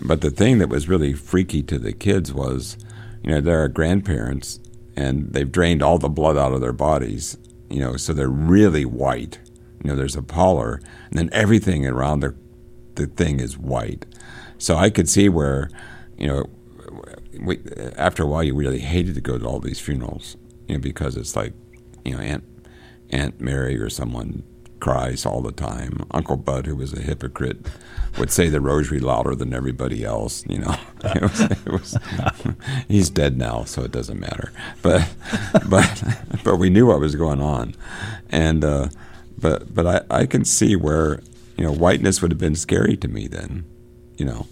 But 0.00 0.20
the 0.20 0.30
thing 0.30 0.58
that 0.58 0.68
was 0.68 0.88
really 0.88 1.14
freaky 1.14 1.62
to 1.64 1.78
the 1.78 1.92
kids 1.92 2.32
was, 2.32 2.76
you 3.22 3.30
know, 3.30 3.40
they're 3.40 3.68
grandparents 3.68 4.60
and 4.96 5.32
they've 5.32 5.50
drained 5.50 5.82
all 5.82 5.98
the 5.98 6.08
blood 6.08 6.36
out 6.36 6.52
of 6.52 6.60
their 6.60 6.72
bodies, 6.72 7.36
you 7.70 7.80
know, 7.80 7.96
so 7.96 8.12
they're 8.12 8.28
really 8.28 8.84
white. 8.84 9.38
You 9.82 9.90
know, 9.90 9.96
there's 9.96 10.16
a 10.16 10.22
pallor, 10.22 10.80
and 11.10 11.18
then 11.18 11.30
everything 11.32 11.86
around 11.86 12.20
the 12.20 12.34
the 12.94 13.06
thing 13.06 13.40
is 13.40 13.58
white. 13.58 14.06
So 14.56 14.76
I 14.76 14.88
could 14.88 15.08
see 15.08 15.28
where 15.28 15.68
you 16.16 16.28
know, 16.28 16.48
we, 17.40 17.60
after 17.96 18.22
a 18.22 18.26
while, 18.26 18.42
you 18.42 18.54
really 18.54 18.78
hated 18.78 19.14
to 19.16 19.20
go 19.20 19.38
to 19.38 19.44
all 19.44 19.60
these 19.60 19.80
funerals, 19.80 20.36
you 20.68 20.76
know, 20.76 20.80
because 20.80 21.16
it's 21.16 21.34
like, 21.34 21.52
you 22.04 22.12
know, 22.12 22.20
Aunt 22.20 22.44
Aunt 23.10 23.40
Mary 23.40 23.76
or 23.76 23.90
someone 23.90 24.42
cries 24.84 25.24
all 25.24 25.40
the 25.40 25.50
time. 25.50 26.04
Uncle 26.10 26.36
Bud, 26.36 26.66
who 26.66 26.76
was 26.76 26.92
a 26.92 27.00
hypocrite, 27.00 27.56
would 28.18 28.30
say 28.30 28.50
the 28.50 28.60
rosary 28.60 29.00
louder 29.00 29.34
than 29.34 29.54
everybody 29.54 30.04
else. 30.04 30.44
You 30.46 30.58
know, 30.58 30.76
it 31.04 31.22
was, 31.22 31.40
it 31.40 31.72
was, 31.72 31.98
he's 32.88 33.08
dead 33.08 33.38
now, 33.38 33.64
so 33.64 33.82
it 33.82 33.92
doesn't 33.92 34.20
matter. 34.20 34.52
But 34.82 35.08
but 35.70 36.04
but 36.44 36.56
we 36.56 36.68
knew 36.68 36.84
what 36.88 37.00
was 37.00 37.14
going 37.14 37.40
on, 37.40 37.74
and 38.28 38.62
uh, 38.62 38.88
but 39.38 39.74
but 39.74 39.86
I, 39.86 40.20
I 40.20 40.26
can 40.26 40.44
see 40.44 40.76
where 40.76 41.22
you 41.56 41.64
know 41.64 41.72
whiteness 41.72 42.20
would 42.20 42.30
have 42.30 42.38
been 42.38 42.54
scary 42.54 42.98
to 42.98 43.08
me 43.08 43.26
then, 43.26 43.64
you 44.18 44.26
know, 44.26 44.46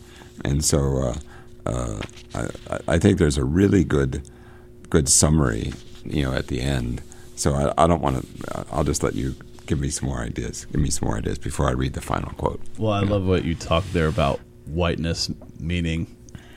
and 0.46 0.64
so 0.64 0.78
uh, 1.02 1.16
uh, 1.66 2.00
I 2.34 2.94
I 2.94 2.98
think 2.98 3.18
there's 3.18 3.36
a 3.36 3.44
really 3.44 3.84
good 3.84 4.26
good 4.88 5.10
summary 5.10 5.74
you 6.06 6.22
know 6.22 6.32
at 6.32 6.46
the 6.46 6.62
end. 6.62 7.02
So 7.36 7.52
I, 7.52 7.84
I 7.84 7.86
don't 7.86 8.00
want 8.00 8.22
to. 8.22 8.66
I'll 8.72 8.84
just 8.84 9.02
let 9.02 9.14
you 9.14 9.34
give 9.66 9.80
me 9.80 9.88
some 9.90 10.08
more 10.08 10.20
ideas. 10.20 10.66
Give 10.72 10.80
me 10.80 10.90
some 10.90 11.08
more 11.08 11.18
ideas 11.18 11.38
before 11.38 11.68
I 11.68 11.72
read 11.72 11.94
the 11.94 12.00
final 12.00 12.30
quote. 12.32 12.60
Well, 12.78 12.92
I 12.92 13.00
love 13.00 13.26
what 13.26 13.44
you 13.44 13.54
talked 13.54 13.92
there 13.92 14.08
about 14.08 14.40
whiteness 14.66 15.30
meaning 15.58 16.16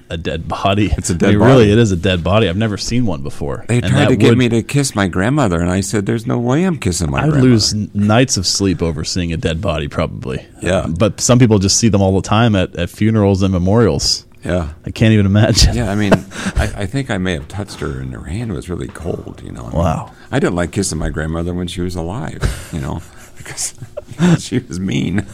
a 0.10 0.18
dead 0.18 0.48
body. 0.48 0.92
It's 0.96 1.10
a 1.10 1.16
dead 1.16 1.30
I 1.30 1.32
mean, 1.32 1.40
body. 1.40 1.52
Really, 1.52 1.72
it 1.72 1.78
is 1.80 1.92
a 1.92 1.96
dead 1.98 2.24
body. 2.24 2.48
I've 2.48 2.56
never 2.58 2.78
seen 2.78 3.08
one 3.08 3.24
before. 3.24 3.66
They 3.68 3.80
And 3.82 3.88
tried 3.88 4.10
to 4.10 4.16
get 4.16 4.30
would- 4.30 4.38
me 4.38 4.50
to 4.50 4.62
kiss 4.62 4.94
my 4.94 5.08
grandmother, 5.08 5.60
and 5.60 5.72
I 5.72 5.82
said, 5.82 6.06
"There's 6.06 6.28
no 6.28 6.38
way 6.38 6.64
I'm 6.64 6.78
kissing 6.78 7.10
my 7.10 7.20
I'd 7.20 7.30
grandmother." 7.32 7.50
lose 7.50 7.74
nights 7.96 8.38
of 8.38 8.46
sleep 8.46 8.84
over 8.84 9.04
seeing 9.04 9.34
a 9.34 9.38
dead 9.38 9.62
body, 9.62 9.88
probably. 9.88 10.46
Yeah. 10.62 10.82
Um, 10.82 10.94
but 10.94 11.20
some 11.22 11.40
people 11.40 11.58
just 11.58 11.78
see 11.78 11.90
them 11.90 12.02
all 12.04 12.14
the 12.16 12.28
time 12.28 12.56
at, 12.56 12.76
at 12.76 12.92
funerals 12.92 13.42
and 13.42 13.52
memorials. 13.52 14.26
Yeah. 14.44 14.74
I 14.86 14.92
can't 14.92 15.12
even 15.14 15.26
imagine. 15.26 15.76
Yeah, 15.76 15.90
I 15.92 15.96
mean, 15.96 16.14
I, 16.56 16.72
I 16.76 16.86
think 16.86 17.10
I 17.10 17.18
may 17.18 17.34
have 17.34 17.48
touched 17.48 17.80
her, 17.80 18.00
and 18.00 18.14
her 18.14 18.26
hand 18.26 18.54
was 18.54 18.70
really 18.70 18.90
cold. 18.90 19.42
You 19.44 19.54
know. 19.54 19.62
I 19.66 19.70
mean, 19.70 19.80
Wow. 19.80 20.12
I 20.36 20.40
didn't 20.40 20.56
like 20.56 20.74
kissing 20.74 20.98
my 20.98 21.08
grandmother 21.08 21.54
when 21.54 21.68
she 21.68 21.80
was 21.80 21.96
alive. 21.96 22.70
You 22.74 22.82
know, 22.82 23.02
because 23.38 23.74
she 24.40 24.60
was 24.60 24.82
mean. 24.82 25.26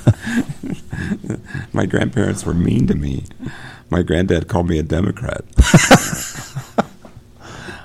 my 1.73 1.87
grandparents 1.87 2.45
were 2.45 2.53
mean 2.53 2.85
to 2.85 2.93
me. 2.93 3.23
My 3.89 4.03
granddad 4.03 4.47
called 4.47 4.69
me 4.69 4.77
a 4.77 4.83
Democrat. 4.83 5.43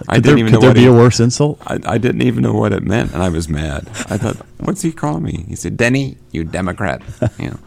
I 0.09 0.17
Could 0.17 0.25
didn't 0.25 0.25
there, 0.25 0.39
even 0.39 0.47
could 0.47 0.53
know 0.53 0.61
there 0.61 0.69
what 0.69 0.77
be 0.77 0.85
a 0.85 0.93
worse 0.93 1.19
insult? 1.19 1.59
I, 1.67 1.81
I 1.87 1.97
didn't 1.97 2.21
even 2.21 2.43
know 2.43 2.53
what 2.53 2.75
it 2.75 2.83
meant, 2.83 3.15
and 3.15 3.23
I 3.23 3.31
was 3.31 3.49
mad. 3.49 3.89
I 4.11 4.19
thought, 4.19 4.37
"What's 4.59 4.83
he 4.83 4.93
calling 4.93 5.23
me?" 5.23 5.47
He 5.49 5.57
said, 5.57 5.79
"Denny, 5.79 6.19
you 6.33 6.45
Democrat." 6.45 7.01
You 7.39 7.49
know. 7.49 7.59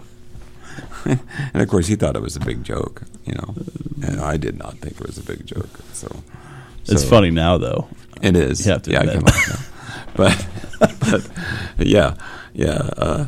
and 1.53 1.61
of 1.63 1.67
course, 1.67 1.87
he 1.87 1.95
thought 1.95 2.15
it 2.15 2.21
was 2.21 2.35
a 2.35 2.39
big 2.39 2.63
joke. 2.63 3.01
You 3.25 3.33
know, 3.33 3.55
and 4.03 4.21
I 4.21 4.37
did 4.37 4.59
not 4.59 4.77
think 4.77 5.01
it 5.01 5.07
was 5.07 5.17
a 5.17 5.23
big 5.23 5.47
joke. 5.47 5.69
So, 5.91 6.23
It's 6.87 7.03
funny 7.03 7.31
now, 7.31 7.57
though. 7.57 7.87
It 8.21 8.35
is. 8.35 8.65
You 8.65 8.71
have 8.73 8.81
to 8.83 8.91
yeah, 8.91 8.99
I 8.99 9.03
admit. 9.03 9.15
can 9.17 9.25
laugh 9.25 9.49
now. 9.49 9.65
But, 11.09 11.29
but 11.77 11.87
yeah, 11.87 12.15
yeah. 12.53 12.89
Uh, 12.97 13.25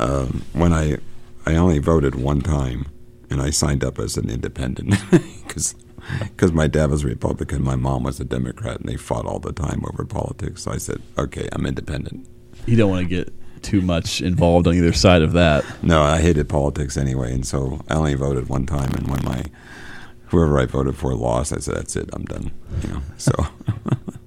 um, 0.00 0.42
when 0.52 0.72
I, 0.72 0.98
I 1.46 1.54
only 1.54 1.78
voted 1.78 2.16
one 2.16 2.40
time, 2.40 2.86
and 3.30 3.40
I 3.40 3.50
signed 3.50 3.84
up 3.84 3.98
as 3.98 4.16
an 4.16 4.30
independent 4.30 4.94
because 5.10 5.74
because 6.20 6.52
my 6.52 6.66
dad 6.66 6.90
was 6.90 7.04
a 7.04 7.06
Republican, 7.08 7.62
my 7.62 7.76
mom 7.76 8.02
was 8.02 8.20
a 8.20 8.24
Democrat, 8.24 8.80
and 8.80 8.88
they 8.88 8.96
fought 8.96 9.26
all 9.26 9.38
the 9.38 9.52
time 9.52 9.82
over 9.88 10.04
politics. 10.04 10.64
So 10.64 10.72
I 10.72 10.76
said, 10.76 11.00
okay, 11.18 11.48
I'm 11.52 11.66
independent. 11.66 12.28
You 12.66 12.76
don't 12.76 12.90
want 12.90 13.08
to 13.08 13.08
get 13.08 13.32
too 13.62 13.80
much 13.80 14.20
involved 14.20 14.66
on 14.66 14.74
either 14.74 14.92
side 14.92 15.22
of 15.22 15.32
that. 15.32 15.64
No, 15.82 16.02
I 16.02 16.20
hated 16.20 16.48
politics 16.48 16.96
anyway, 16.96 17.32
and 17.32 17.46
so 17.46 17.82
I 17.88 17.94
only 17.94 18.14
voted 18.14 18.48
one 18.48 18.66
time. 18.66 18.92
And 18.92 19.08
when 19.08 19.24
my 19.24 19.44
whoever 20.26 20.58
I 20.58 20.66
voted 20.66 20.96
for 20.96 21.14
lost, 21.14 21.52
I 21.52 21.58
said, 21.58 21.76
"That's 21.76 21.96
it, 21.96 22.10
I'm 22.12 22.24
done." 22.24 22.50
You 22.82 22.88
know, 22.90 23.02
so. 23.16 23.32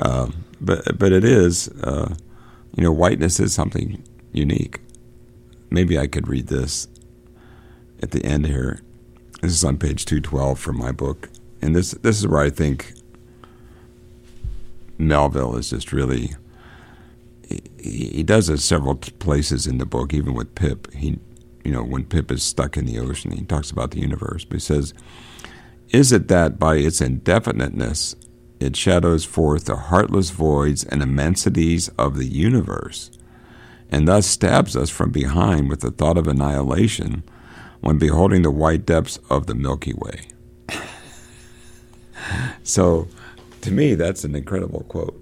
um, 0.00 0.44
but 0.60 0.98
but 0.98 1.12
it 1.12 1.24
is, 1.24 1.68
uh, 1.82 2.14
you 2.76 2.82
know, 2.82 2.92
whiteness 2.92 3.40
is 3.40 3.52
something 3.52 4.02
unique. 4.32 4.80
Maybe 5.70 5.98
I 5.98 6.06
could 6.06 6.28
read 6.28 6.48
this 6.48 6.88
at 8.02 8.12
the 8.12 8.24
end 8.24 8.46
here. 8.46 8.80
This 9.40 9.52
is 9.52 9.64
on 9.64 9.78
page 9.78 10.04
two 10.04 10.20
twelve 10.20 10.58
from 10.58 10.78
my 10.78 10.92
book, 10.92 11.28
and 11.62 11.74
this 11.74 11.92
this 11.92 12.18
is 12.18 12.26
where 12.26 12.42
I 12.42 12.50
think 12.50 12.92
Melville 14.98 15.56
is 15.56 15.70
just 15.70 15.92
really 15.92 16.34
he, 17.78 18.22
does 18.22 18.48
it 18.48 18.58
several 18.58 18.96
places 18.96 19.66
in 19.66 19.78
the 19.78 19.86
book, 19.86 20.12
even 20.12 20.34
with 20.34 20.54
Pip. 20.54 20.92
He, 20.92 21.18
you 21.64 21.72
know, 21.72 21.82
when 21.82 22.04
Pip 22.04 22.30
is 22.30 22.42
stuck 22.42 22.76
in 22.76 22.84
the 22.84 22.98
ocean, 22.98 23.30
he 23.30 23.44
talks 23.44 23.70
about 23.70 23.92
the 23.92 24.00
universe. 24.00 24.44
But 24.44 24.56
he 24.56 24.60
says, 24.60 24.94
"Is 25.90 26.12
it 26.12 26.28
that 26.28 26.58
by 26.58 26.76
its 26.76 27.00
indefiniteness, 27.00 28.16
it 28.60 28.76
shadows 28.76 29.24
forth 29.24 29.64
the 29.64 29.76
heartless 29.76 30.30
voids 30.30 30.84
and 30.84 31.02
immensities 31.02 31.88
of 31.98 32.16
the 32.16 32.26
universe, 32.26 33.10
and 33.90 34.06
thus 34.06 34.26
stabs 34.26 34.76
us 34.76 34.90
from 34.90 35.10
behind 35.10 35.68
with 35.68 35.80
the 35.80 35.90
thought 35.90 36.18
of 36.18 36.26
annihilation 36.26 37.22
when 37.80 37.98
beholding 37.98 38.42
the 38.42 38.50
white 38.50 38.84
depths 38.84 39.18
of 39.30 39.46
the 39.46 39.54
Milky 39.54 39.94
Way?" 39.94 40.28
so, 42.62 43.08
to 43.62 43.70
me, 43.70 43.94
that's 43.94 44.24
an 44.24 44.34
incredible 44.34 44.84
quote 44.88 45.20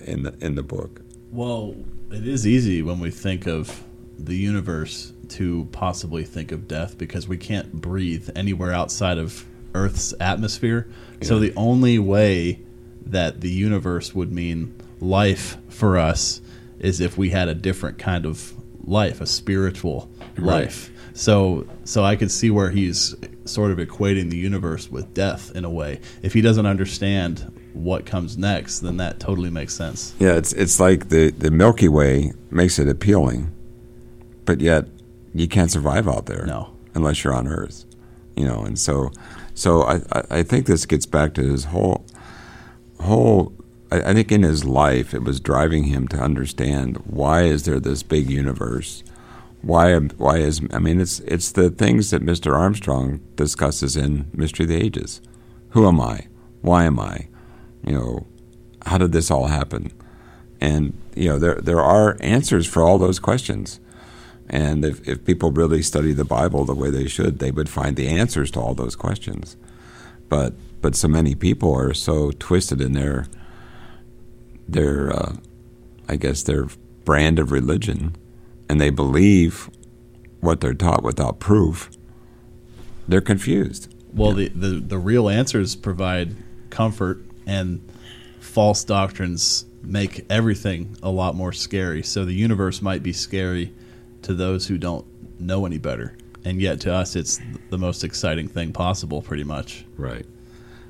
in 0.00 0.22
the 0.22 0.34
in 0.40 0.54
the 0.54 0.62
book. 0.62 1.00
Well, 1.30 1.74
it 2.10 2.26
is 2.26 2.46
easy 2.46 2.82
when 2.82 3.00
we 3.00 3.10
think 3.10 3.46
of 3.46 3.84
the 4.18 4.36
universe 4.36 5.12
to 5.28 5.68
possibly 5.72 6.24
think 6.24 6.52
of 6.52 6.66
death 6.66 6.98
because 6.98 7.28
we 7.28 7.36
can't 7.36 7.72
breathe 7.72 8.30
anywhere 8.34 8.72
outside 8.72 9.18
of 9.18 9.44
Earth's 9.74 10.14
atmosphere. 10.20 10.86
So 11.22 11.38
the 11.38 11.52
only 11.56 11.98
way 11.98 12.60
that 13.06 13.40
the 13.40 13.50
universe 13.50 14.14
would 14.14 14.32
mean 14.32 14.74
life 15.00 15.56
for 15.68 15.98
us 15.98 16.40
is 16.78 17.00
if 17.00 17.18
we 17.18 17.30
had 17.30 17.48
a 17.48 17.54
different 17.54 17.98
kind 17.98 18.24
of 18.26 18.52
life, 18.84 19.20
a 19.20 19.26
spiritual 19.26 20.08
life. 20.36 20.90
So 21.14 21.66
so 21.84 22.04
I 22.04 22.14
could 22.16 22.30
see 22.30 22.50
where 22.50 22.70
he's 22.70 23.14
sort 23.44 23.70
of 23.72 23.78
equating 23.78 24.30
the 24.30 24.36
universe 24.36 24.90
with 24.90 25.12
death 25.14 25.50
in 25.56 25.64
a 25.64 25.70
way. 25.70 26.00
If 26.22 26.34
he 26.34 26.40
doesn't 26.40 26.66
understand 26.66 27.52
what 27.72 28.06
comes 28.06 28.36
next, 28.38 28.80
then 28.80 28.98
that 28.98 29.18
totally 29.18 29.50
makes 29.50 29.74
sense. 29.74 30.14
Yeah, 30.20 30.34
it's 30.36 30.52
it's 30.52 30.78
like 30.78 31.08
the, 31.08 31.30
the 31.30 31.50
Milky 31.50 31.88
Way 31.88 32.32
makes 32.50 32.78
it 32.78 32.88
appealing, 32.88 33.50
but 34.44 34.60
yet 34.60 34.86
you 35.34 35.48
can't 35.48 35.70
survive 35.70 36.06
out 36.08 36.26
there 36.26 36.44
No. 36.46 36.74
unless 36.94 37.24
you're 37.24 37.34
on 37.34 37.48
Earth, 37.48 37.84
you 38.36 38.44
know. 38.44 38.62
And 38.64 38.78
so, 38.78 39.10
so 39.58 39.82
I, 39.82 40.00
I, 40.30 40.42
think 40.44 40.66
this 40.66 40.86
gets 40.86 41.04
back 41.04 41.34
to 41.34 41.42
his 41.42 41.64
whole 41.64 42.06
whole. 43.00 43.52
I, 43.90 44.02
I 44.02 44.14
think 44.14 44.30
in 44.30 44.44
his 44.44 44.64
life 44.64 45.12
it 45.12 45.24
was 45.24 45.40
driving 45.40 45.84
him 45.84 46.06
to 46.08 46.16
understand 46.16 46.98
why 46.98 47.42
is 47.42 47.64
there 47.64 47.80
this 47.80 48.04
big 48.04 48.30
universe. 48.30 49.02
Why? 49.62 49.98
Why 49.98 50.36
is? 50.36 50.60
I 50.72 50.78
mean, 50.78 51.00
it's 51.00 51.18
it's 51.20 51.50
the 51.50 51.70
things 51.70 52.10
that 52.12 52.22
Mr. 52.22 52.56
Armstrong 52.56 53.18
discusses 53.34 53.96
in 53.96 54.30
Mystery 54.32 54.62
of 54.62 54.68
the 54.68 54.76
Ages. 54.76 55.20
Who 55.70 55.88
am 55.88 56.00
I? 56.00 56.28
Why 56.60 56.84
am 56.84 57.00
I? 57.00 57.26
You 57.84 57.94
know, 57.94 58.26
how 58.86 58.96
did 58.96 59.10
this 59.10 59.28
all 59.28 59.48
happen? 59.48 59.92
And 60.60 60.96
you 61.16 61.30
know, 61.30 61.40
there 61.40 61.56
there 61.56 61.82
are 61.82 62.16
answers 62.20 62.68
for 62.68 62.84
all 62.84 62.96
those 62.96 63.18
questions. 63.18 63.80
And 64.48 64.84
if, 64.84 65.06
if 65.06 65.24
people 65.24 65.50
really 65.50 65.82
study 65.82 66.12
the 66.12 66.24
Bible 66.24 66.64
the 66.64 66.74
way 66.74 66.90
they 66.90 67.06
should, 67.06 67.38
they 67.38 67.50
would 67.50 67.68
find 67.68 67.96
the 67.96 68.08
answers 68.08 68.50
to 68.52 68.60
all 68.60 68.74
those 68.74 68.96
questions. 68.96 69.56
But 70.28 70.54
but 70.80 70.94
so 70.94 71.08
many 71.08 71.34
people 71.34 71.74
are 71.74 71.92
so 71.92 72.30
twisted 72.38 72.80
in 72.80 72.92
their 72.92 73.26
their 74.66 75.12
uh, 75.12 75.36
I 76.08 76.16
guess 76.16 76.42
their 76.42 76.66
brand 77.04 77.38
of 77.38 77.52
religion, 77.52 78.16
and 78.68 78.80
they 78.80 78.90
believe 78.90 79.70
what 80.40 80.60
they're 80.60 80.74
taught 80.74 81.02
without 81.02 81.40
proof. 81.40 81.90
They're 83.06 83.20
confused. 83.20 83.94
Well, 84.12 84.32
the, 84.32 84.48
the, 84.48 84.68
the 84.80 84.98
real 84.98 85.28
answers 85.28 85.74
provide 85.74 86.34
comfort, 86.70 87.22
and 87.46 87.80
false 88.40 88.84
doctrines 88.84 89.64
make 89.82 90.26
everything 90.30 90.96
a 91.02 91.10
lot 91.10 91.34
more 91.34 91.52
scary. 91.52 92.02
So 92.02 92.24
the 92.24 92.34
universe 92.34 92.82
might 92.82 93.02
be 93.02 93.12
scary 93.12 93.72
to 94.28 94.34
those 94.34 94.66
who 94.66 94.78
don't 94.78 95.06
know 95.40 95.66
any 95.66 95.78
better. 95.78 96.16
And 96.44 96.60
yet 96.60 96.80
to 96.80 96.92
us, 96.92 97.16
it's 97.16 97.40
the 97.70 97.78
most 97.78 98.04
exciting 98.04 98.46
thing 98.46 98.72
possible, 98.72 99.22
pretty 99.22 99.42
much. 99.42 99.86
Right. 99.96 100.24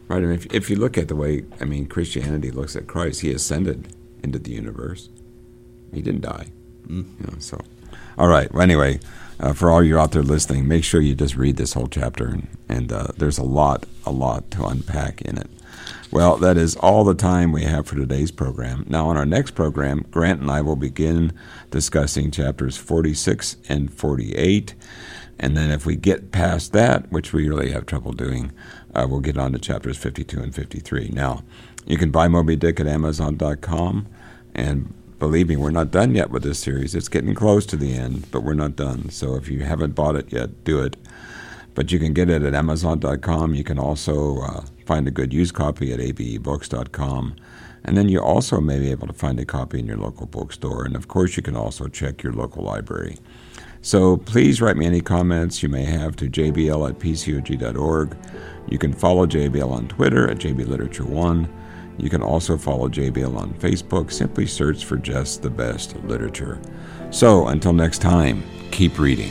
Right. 0.09 0.19
I 0.19 0.21
mean, 0.21 0.33
if, 0.33 0.53
if 0.53 0.69
you 0.69 0.77
look 0.77 0.99
at 0.99 1.09
the 1.09 1.15
way, 1.15 1.45
I 1.61 1.65
mean, 1.65 1.87
Christianity 1.87 2.51
looks 2.51 2.75
at 2.75 2.89
Christ, 2.89 3.21
he 3.21 3.33
ascended 3.33 3.95
into 4.25 4.39
the 4.39 4.51
universe. 4.51 5.09
He 5.93 6.03
didn't 6.03 6.23
die. 6.23 6.49
You 6.89 7.05
know, 7.21 7.39
so, 7.39 7.61
all 8.19 8.29
right. 8.29 8.53
Well, 8.53 8.63
anyway, 8.63 8.99
uh, 9.39 9.53
for 9.53 9.71
all 9.71 9.85
you 9.85 9.99
out 9.99 10.13
there 10.13 10.23
listening, 10.23 10.67
make 10.67 10.83
sure 10.83 11.01
you 11.01 11.15
just 11.15 11.37
read 11.37 11.57
this 11.57 11.75
whole 11.75 11.87
chapter, 11.87 12.27
and, 12.27 12.49
and 12.69 12.93
uh, 12.93 13.09
there's 13.17 13.39
a 13.39 13.45
lot, 13.45 13.87
a 14.05 14.11
lot 14.11 14.51
to 14.53 14.67
unpack 14.67 15.23
in 15.23 15.39
it. 15.39 15.49
Well, 16.11 16.37
that 16.39 16.57
is 16.57 16.77
all 16.77 17.05
the 17.05 17.15
time 17.15 17.53
we 17.53 17.65
have 17.65 17.87
for 17.87 17.97
today's 17.97 18.31
program. 18.31 18.85
Now, 18.89 19.09
on 19.09 19.17
our 19.17 19.27
next 19.27 19.53
program, 19.53 20.07
Grant 20.11 20.41
and 20.41 20.51
I 20.51 20.61
will 20.61 20.77
begin 20.77 21.33
discussing 21.71 22.31
chapters 22.31 22.77
46 22.77 23.57
and 23.69 23.93
48. 23.93 24.75
And 25.39 25.57
then 25.57 25.71
if 25.71 25.87
we 25.87 25.97
get 25.97 26.33
past 26.33 26.73
that, 26.73 27.11
which 27.13 27.33
we 27.33 27.49
really 27.49 27.71
have 27.71 27.87
trouble 27.87 28.13
doing, 28.13 28.53
uh, 28.95 29.07
we'll 29.09 29.21
get 29.21 29.39
on 29.39 29.53
to 29.53 29.59
chapters 29.59 29.97
52 29.99 30.41
and 30.41 30.55
53. 30.55 31.11
Now, 31.13 31.45
you 31.87 31.97
can 31.97 32.11
buy 32.11 32.29
Moby 32.29 32.57
Dick 32.57 32.81
at 32.81 32.87
Amazon.com. 32.87 34.07
And 34.55 34.95
believe 35.19 35.49
me, 35.49 35.57
we're 35.57 35.71
not 35.71 35.91
done 35.91 36.15
yet 36.15 36.31
with 36.31 36.43
this 36.43 36.59
series. 36.59 36.95
It's 36.95 37.09
getting 37.09 37.35
close 37.35 37.67
to 37.67 37.77
the 37.77 37.95
end, 37.95 38.31
but 38.31 38.43
we're 38.43 38.55
not 38.55 38.77
done. 38.77 39.11
So 39.11 39.37
if 39.37 39.49
you 39.49 39.61
haven't 39.61 39.95
bought 39.95 40.17
it 40.17 40.33
yet, 40.33 40.65
do 40.65 40.83
it. 40.83 40.97
But 41.79 41.93
you 41.93 42.01
can 42.01 42.13
get 42.13 42.29
it 42.29 42.43
at 42.43 42.57
Amazon.com. 42.57 43.55
You 43.55 43.63
can 43.63 43.79
also 43.79 44.41
uh, 44.41 44.65
find 44.85 45.07
a 45.07 45.13
good 45.13 45.33
used 45.33 45.55
copy 45.55 45.93
at 45.93 46.01
abebooks.com. 46.01 47.37
And 47.85 47.97
then 47.97 48.09
you 48.09 48.19
also 48.19 48.61
may 48.61 48.81
be 48.81 48.91
able 48.91 49.07
to 49.07 49.13
find 49.13 49.39
a 49.39 49.45
copy 49.45 49.79
in 49.79 49.87
your 49.87 49.97
local 49.97 50.27
bookstore. 50.27 50.85
And 50.85 50.97
of 50.97 51.07
course, 51.07 51.37
you 51.37 51.43
can 51.45 51.55
also 51.55 51.87
check 51.87 52.25
your 52.25 52.33
local 52.33 52.65
library. 52.65 53.19
So 53.81 54.17
please 54.17 54.61
write 54.61 54.77
me 54.77 54.87
any 54.87 55.01
comments 55.01 55.63
you 55.63 55.69
may 55.69 55.85
have 55.85 56.17
to 56.17 56.29
jbl 56.29 56.89
at 56.89 56.99
pcog.org. 56.99 58.17
You 58.69 58.79
can 58.79 58.93
follow 58.93 59.25
JBL 59.25 59.71
on 59.71 59.87
Twitter 59.87 60.29
at 60.29 60.39
jbliterature1. 60.39 61.49
You 61.97 62.11
can 62.11 62.23
also 62.23 62.59
follow 62.59 62.89
JBL 62.89 63.37
on 63.37 63.55
Facebook. 63.55 64.11
Simply 64.11 64.49
search 64.49 64.85
for 64.85 64.97
just 64.97 65.43
the 65.43 65.51
best 65.51 65.95
literature. 66.03 66.61
So 67.11 67.47
until 67.47 67.73
next 67.73 67.99
time, 67.99 68.43
keep 68.73 68.99
reading. 68.99 69.31